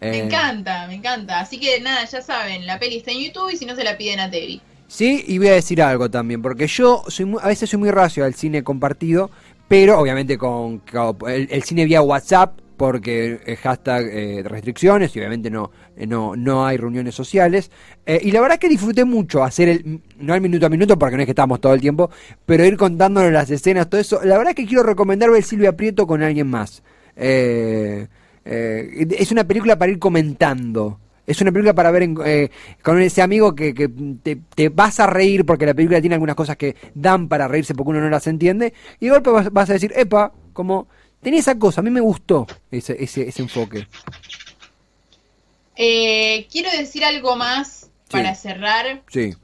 Me 0.00 0.18
Eh, 0.18 0.24
encanta, 0.24 0.86
me 0.86 0.94
encanta. 0.94 1.40
Así 1.40 1.58
que 1.58 1.80
nada, 1.80 2.04
ya 2.04 2.20
saben, 2.22 2.66
la 2.66 2.78
peli 2.78 2.98
está 2.98 3.10
en 3.10 3.20
YouTube 3.20 3.50
y 3.50 3.56
si 3.56 3.66
no 3.66 3.74
se 3.74 3.82
la 3.84 3.96
piden 3.96 4.20
a 4.20 4.30
Tevi. 4.30 4.60
Sí, 4.92 5.24
y 5.26 5.38
voy 5.38 5.48
a 5.48 5.52
decir 5.54 5.80
algo 5.80 6.10
también, 6.10 6.42
porque 6.42 6.66
yo 6.66 7.02
soy 7.08 7.24
muy- 7.24 7.40
a 7.42 7.46
veces 7.48 7.70
soy 7.70 7.78
muy 7.78 7.90
racio 7.90 8.26
al 8.26 8.34
cine 8.34 8.62
compartido, 8.62 9.30
pero 9.66 9.98
obviamente 9.98 10.36
con, 10.36 10.82
el, 11.28 11.62
cine 11.62 11.86
vía 11.86 12.02
WhatsApp, 12.02 12.58
porque 12.76 13.40
el 13.46 13.56
hashtag 13.56 14.04
eh, 14.10 14.42
restricciones 14.44 15.14
y 15.16 15.20
obviamente 15.20 15.48
no, 15.50 15.70
eh, 15.96 16.06
no, 16.06 16.36
no 16.36 16.66
hay 16.66 16.76
reuniones 16.76 17.14
sociales. 17.14 17.70
Eh, 18.04 18.20
y 18.22 18.32
la 18.32 18.42
verdad 18.42 18.58
que 18.58 18.68
disfruté 18.68 19.04
mucho 19.06 19.42
hacer 19.42 19.68
el, 19.70 20.00
no 20.18 20.34
el 20.34 20.42
minuto 20.42 20.66
a 20.66 20.68
minuto, 20.68 20.98
porque 20.98 21.16
no 21.16 21.22
es 21.22 21.26
que 21.26 21.32
estamos 21.32 21.58
todo 21.60 21.72
el 21.72 21.80
tiempo, 21.80 22.10
pero 22.44 22.64
ir 22.66 22.76
contándonos 22.76 23.32
las 23.32 23.50
escenas, 23.50 23.88
todo 23.88 23.98
eso. 24.00 24.20
La 24.24 24.36
verdad 24.36 24.52
que 24.54 24.66
quiero 24.66 24.82
recomendar 24.82 25.30
ver 25.30 25.42
Silvia 25.42 25.74
Prieto 25.74 26.06
con 26.06 26.22
alguien 26.22 26.48
más. 26.50 26.82
Eh, 27.16 28.08
eh, 28.44 29.06
es 29.18 29.32
una 29.32 29.44
película 29.44 29.78
para 29.78 29.90
ir 29.90 29.98
comentando. 29.98 30.98
Es 31.26 31.40
una 31.40 31.52
película 31.52 31.74
para 31.74 31.90
ver 31.90 32.02
en- 32.02 32.18
eh, 32.24 32.50
con 32.82 33.00
ese 33.00 33.22
amigo 33.22 33.54
que, 33.54 33.72
que 33.74 33.88
te, 34.22 34.36
te 34.54 34.68
vas 34.68 34.98
a 35.00 35.06
reír 35.06 35.44
porque 35.46 35.66
la 35.66 35.74
película 35.74 36.00
tiene 36.00 36.14
algunas 36.14 36.34
cosas 36.36 36.56
que 36.56 36.74
dan 36.94 37.28
para 37.28 37.46
reírse 37.48 37.74
porque 37.74 37.90
uno 37.90 38.00
no 38.00 38.10
las 38.10 38.26
entiende. 38.26 38.72
Y 39.00 39.06
de 39.06 39.12
golpe 39.12 39.30
vas, 39.30 39.52
vas 39.52 39.70
a 39.70 39.74
decir, 39.74 39.92
epa, 39.96 40.32
como 40.52 40.88
tenía 41.22 41.38
esa 41.40 41.58
cosa, 41.58 41.80
a 41.80 41.84
mí 41.84 41.90
me 41.90 42.00
gustó 42.00 42.46
ese, 42.70 42.96
ese, 43.02 43.28
ese 43.28 43.42
enfoque. 43.42 43.86
Eh, 45.76 46.46
quiero 46.50 46.70
decir 46.70 47.04
algo 47.04 47.36
más 47.36 47.90
para 48.10 48.34
cerrar, 48.34 49.02
Sí. 49.08 49.34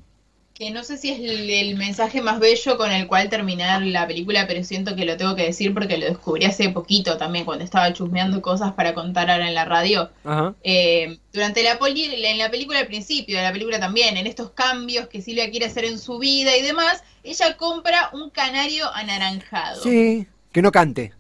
Que 0.59 0.73
no 0.73 0.83
sé 0.83 0.99
si 0.99 1.11
es 1.11 1.21
el, 1.21 1.49
el 1.49 1.77
mensaje 1.77 2.21
más 2.21 2.41
bello 2.41 2.77
con 2.77 2.91
el 2.91 3.07
cual 3.07 3.29
terminar 3.29 3.81
la 3.83 4.09
película, 4.09 4.49
pero 4.49 4.65
siento 4.65 4.97
que 4.97 5.05
lo 5.05 5.17
tengo 5.17 5.37
que 5.37 5.45
decir 5.45 5.73
porque 5.73 5.99
lo 5.99 6.07
descubrí 6.07 6.47
hace 6.47 6.69
poquito 6.71 7.17
también, 7.17 7.45
cuando 7.45 7.63
estaba 7.63 7.93
chusmeando 7.93 8.43
cosas 8.43 8.73
para 8.73 8.93
contar 8.93 9.31
ahora 9.31 9.47
en 9.47 9.55
la 9.55 9.65
radio. 9.65 10.11
Ajá. 10.25 10.55
Eh, 10.65 11.19
durante 11.33 11.63
la, 11.63 11.79
poli- 11.79 12.11
en 12.13 12.39
la 12.39 12.51
película 12.51 12.81
al 12.81 12.89
principio, 12.89 13.37
de 13.37 13.45
la 13.45 13.53
película 13.53 13.79
también, 13.79 14.17
en 14.17 14.27
estos 14.27 14.51
cambios 14.51 15.07
que 15.07 15.23
Silvia 15.23 15.49
quiere 15.49 15.67
hacer 15.67 15.85
en 15.85 15.97
su 15.97 16.19
vida 16.19 16.57
y 16.57 16.63
demás, 16.63 17.05
ella 17.23 17.57
compra 17.57 18.11
un 18.13 18.29
canario 18.31 18.93
anaranjado. 18.93 19.81
Sí, 19.85 20.27
que 20.51 20.61
no 20.61 20.73
cante. 20.73 21.13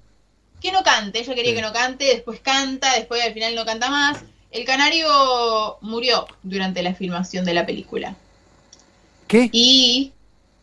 Que 0.61 0.73
no 0.73 0.83
cante, 0.83 1.21
ella 1.21 1.35
quería 1.37 1.53
Sí. 1.53 1.57
que 1.57 1.63
no 1.63 1.73
cante, 1.73 2.05
después 2.07 2.41
canta, 2.41 2.93
después 2.97 3.25
al 3.25 3.35
final 3.35 3.55
no 3.55 3.65
canta 3.65 3.89
más. 3.89 4.25
El 4.51 4.65
canario 4.65 5.79
murió 5.81 6.27
durante 6.43 6.83
la 6.83 6.93
filmación 6.95 7.45
de 7.45 7.55
la 7.55 7.65
película. 7.67 8.17
¿Qué? 9.29 9.49
Y, 9.53 10.13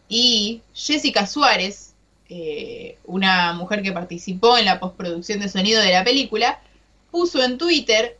y 0.10 0.62
Jessica 0.73 1.25
Suárez, 1.25 1.93
eh, 2.28 2.97
una 3.06 3.54
mujer 3.54 3.82
que 3.82 3.91
participó 3.91 4.58
en 4.58 4.65
la 4.65 4.80
postproducción 4.80 5.39
de 5.39 5.47
sonido 5.47 5.82
de 5.82 5.93
la 5.93 6.04
película, 6.04 6.60
puso 7.12 7.41
en 7.43 7.58
Twitter 7.58 8.17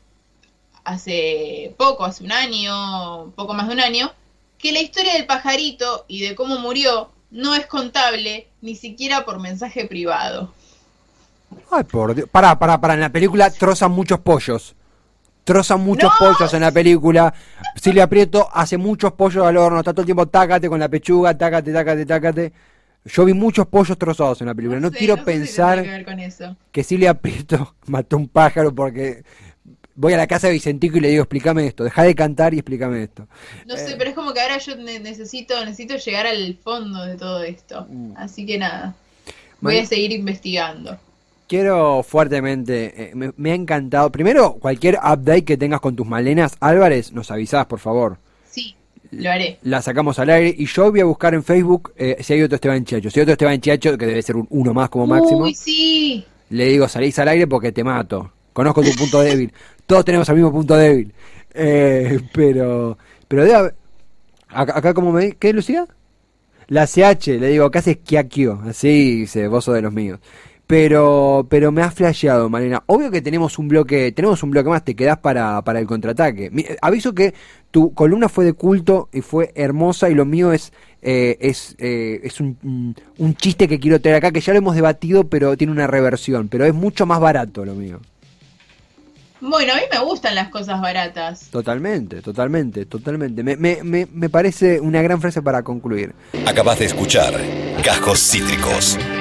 hace 0.84 1.74
poco, 1.78 2.06
hace 2.06 2.24
un 2.24 2.32
año, 2.32 3.32
poco 3.36 3.54
más 3.54 3.68
de 3.68 3.74
un 3.74 3.82
año, 3.82 4.12
que 4.58 4.72
la 4.72 4.80
historia 4.80 5.14
del 5.14 5.26
pajarito 5.26 6.06
y 6.08 6.22
de 6.22 6.36
cómo 6.36 6.60
murió 6.60 7.10
no 7.32 7.56
es 7.56 7.66
contable 7.66 8.48
ni 8.62 8.76
siquiera 8.76 9.26
por 9.26 9.40
mensaje 9.40 9.86
privado. 9.86 10.54
Ay, 11.72 11.84
por 11.84 12.16
Dios. 12.16 12.30
Pará, 12.30 12.58
pará, 12.58 12.80
pará. 12.80 12.94
En 12.94 13.02
la 13.02 13.12
película 13.12 13.50
trozan 13.50 13.92
muchos 13.92 14.20
pollos. 14.20 14.76
Trozan 15.46 15.80
muchos 15.82 16.12
¡No! 16.20 16.28
pollos 16.34 16.54
en 16.54 16.62
la 16.62 16.72
película. 16.72 17.34
Silvia 17.76 18.08
Prieto 18.08 18.50
hace 18.54 18.78
muchos 18.78 19.14
pollos 19.14 19.46
al 19.46 19.56
horno. 19.58 19.80
Está 19.80 19.94
todo 19.94 20.02
el 20.02 20.06
tiempo 20.08 20.28
tácate 20.28 20.68
con 20.68 20.80
la 20.80 20.90
pechuga, 20.90 21.38
tácate, 21.38 21.72
tácate, 21.72 22.06
tácate. 22.06 22.54
Yo 23.06 23.24
vi 23.24 23.34
muchos 23.34 23.68
pollos 23.68 23.98
trozados 23.98 24.42
en 24.42 24.48
la 24.48 24.56
película. 24.56 24.80
No, 24.80 24.90
sé, 24.90 24.98
quiero 24.98 25.24
pensar 25.24 25.84
que 25.84 25.90
ver 25.90 26.04
con 26.06 26.20
eso. 26.20 26.58
que 26.72 26.84
Silvia 26.84 27.14
Prieto 27.14 27.76
mató 27.86 28.18
un 28.18 28.28
pájaro 28.28 28.74
porque 28.74 29.24
voy 29.94 30.14
a 30.14 30.18
la 30.18 30.26
casa 30.26 30.48
de 30.48 30.54
Vicentico 30.54 30.98
y 30.98 31.02
le 31.02 31.10
digo, 31.10 31.22
explícame 31.22 31.68
esto. 31.68 31.84
Deja 31.84 32.02
de 32.02 32.16
cantar 32.16 32.56
y 32.56 32.58
explícame 32.58 33.04
esto. 33.04 33.28
No 33.68 33.78
sé, 33.78 33.92
Eh. 33.92 33.96
pero 34.00 34.10
es 34.10 34.16
como 34.16 34.34
que 34.34 34.42
ahora 34.42 34.58
yo 34.58 34.76
ne- 34.78 35.00
necesito, 35.00 35.64
necesito 35.64 35.96
llegar 35.98 36.26
al 36.26 36.58
fondo 36.64 37.06
de 37.06 37.16
todo 37.18 37.44
esto. 37.44 37.86
Mm. 37.88 38.14
Así 38.18 38.48
que 38.48 38.58
nada, 38.58 38.96
voy 39.62 39.78
a 39.78 39.86
seguir 39.86 40.12
investigando. 40.12 40.98
Quiero 41.48 42.02
fuertemente, 42.02 42.94
eh, 43.10 43.12
me, 43.16 43.32
me 43.38 43.52
ha 43.52 43.56
encantado. 43.56 44.12
Primero, 44.12 44.54
cualquier 44.54 44.96
update 44.96 45.44
que 45.46 45.58
tengas 45.58 45.80
con 45.80 45.96
tus 45.96 46.08
malenas, 46.08 46.56
Álvarez, 46.60 47.12
nos 47.14 47.30
avisás, 47.30 47.68
por 47.68 47.80
favor. 47.80 48.18
Sí, 48.50 48.76
lo 49.12 49.30
haré. 49.30 49.60
La 49.62 49.82
sacamos 49.84 50.18
al 50.18 50.32
aire 50.32 50.56
y 50.58 50.66
yo 50.66 50.90
voy 50.90 51.02
a 51.02 51.06
buscar 51.06 51.36
en 51.36 51.44
Facebook 51.44 51.94
eh, 51.98 52.18
si 52.22 52.34
hay 52.34 52.42
otro 52.42 52.56
Esteban 52.56 52.84
Chiacho. 52.84 53.12
Si 53.12 53.20
hay 53.20 53.24
otro 53.24 53.34
Esteban 53.34 53.62
Chiacho, 53.62 53.96
que 53.98 54.08
debe 54.08 54.22
ser 54.24 54.36
un 54.38 54.48
uno 54.50 54.74
más 54.74 54.90
como 54.90 55.06
máximo, 55.06 55.42
Uy, 55.44 55.54
sí. 55.54 56.26
le 56.50 56.66
digo, 56.66 56.88
salís 56.88 57.18
al 57.20 57.28
aire 57.28 57.46
porque 57.46 57.72
te 57.72 57.84
mato. 57.84 58.32
Conozco 58.52 58.82
tu 58.82 58.92
punto 58.96 59.22
débil. 59.22 59.54
Todos 59.86 60.04
tenemos 60.04 60.28
el 60.30 60.36
mismo 60.36 60.52
punto 60.52 60.76
débil. 60.76 61.14
Eh, 61.54 62.20
pero, 62.34 62.98
pero 63.28 63.44
haber- 63.44 63.76
Acá, 64.48 64.78
acá 64.78 64.94
como 64.94 65.12
me 65.12 65.34
¿qué, 65.34 65.54
Lucía? 65.54 65.86
La 66.68 66.88
CH, 66.88 67.28
le 67.40 67.50
digo, 67.50 67.66
acá 67.66 67.82
se 67.84 67.92
esquiaquio. 67.92 68.62
Así 68.66 69.18
dice, 69.20 69.48
vos 69.48 69.64
sos 69.66 69.76
de 69.76 69.82
los 69.84 69.94
míos. 69.94 70.20
Pero, 70.68 71.46
pero 71.48 71.72
me 71.72 71.84
ha 71.84 71.92
flasheado, 71.92 72.50
Marina. 72.50 72.82
Obvio 72.88 73.12
que 73.12 73.22
tenemos 73.22 73.60
un 73.60 73.68
bloque, 73.68 74.12
tenemos 74.12 74.42
un 74.42 74.50
bloque 74.50 74.70
más, 74.70 74.84
te 74.84 74.96
quedás 74.96 75.20
para, 75.20 75.62
para 75.62 75.80
el 75.80 75.86
contraataque. 75.86 76.50
Mi- 76.50 76.64
eh, 76.64 76.76
aviso 76.82 77.14
que 77.14 77.36
tu 77.70 77.94
columna 77.94 78.30
fue 78.30 78.46
de 78.46 78.54
culto 78.54 79.08
y 79.14 79.22
fue 79.22 79.52
hermosa 79.54 80.10
y 80.10 80.16
lo 80.16 80.26
mío 80.26 80.52
es, 80.52 80.74
eh, 81.04 81.38
es, 81.40 81.76
eh, 81.78 82.20
es 82.24 82.40
un, 82.40 82.58
un- 82.64 82.96
un 83.20 83.36
chiste 83.36 83.68
que 83.68 83.80
quiero 83.80 84.02
traer 84.02 84.18
acá, 84.18 84.32
que 84.32 84.42
ya 84.42 84.54
lo 84.54 84.58
hemos 84.58 84.74
debatido, 84.74 85.28
pero 85.30 85.56
tiene 85.56 85.72
una 85.72 85.86
reversión, 85.86 86.48
pero 86.48 86.66
es 86.66 86.74
mucho 86.74 87.06
más 87.06 87.20
barato 87.20 87.64
lo 87.64 87.76
mío. 87.76 88.00
Bueno, 89.42 89.74
a 89.74 89.76
mí 89.76 89.82
me 89.92 90.00
gustan 90.04 90.34
las 90.34 90.50
cosas 90.50 90.82
baratas. 90.82 91.50
Totalmente, 91.52 92.22
totalmente, 92.24 92.88
totalmente. 92.88 93.44
Me, 93.44 93.56
me, 93.56 93.84
me, 93.84 94.08
me 94.12 94.30
parece 94.32 94.80
una 94.80 95.04
gran 95.04 95.22
frase 95.22 95.44
para 95.44 95.62
concluir. 95.62 96.16
Acabas 96.48 96.80
de 96.80 96.86
escuchar 96.86 97.36
Cajos 97.84 98.20
Cítricos. 98.20 98.98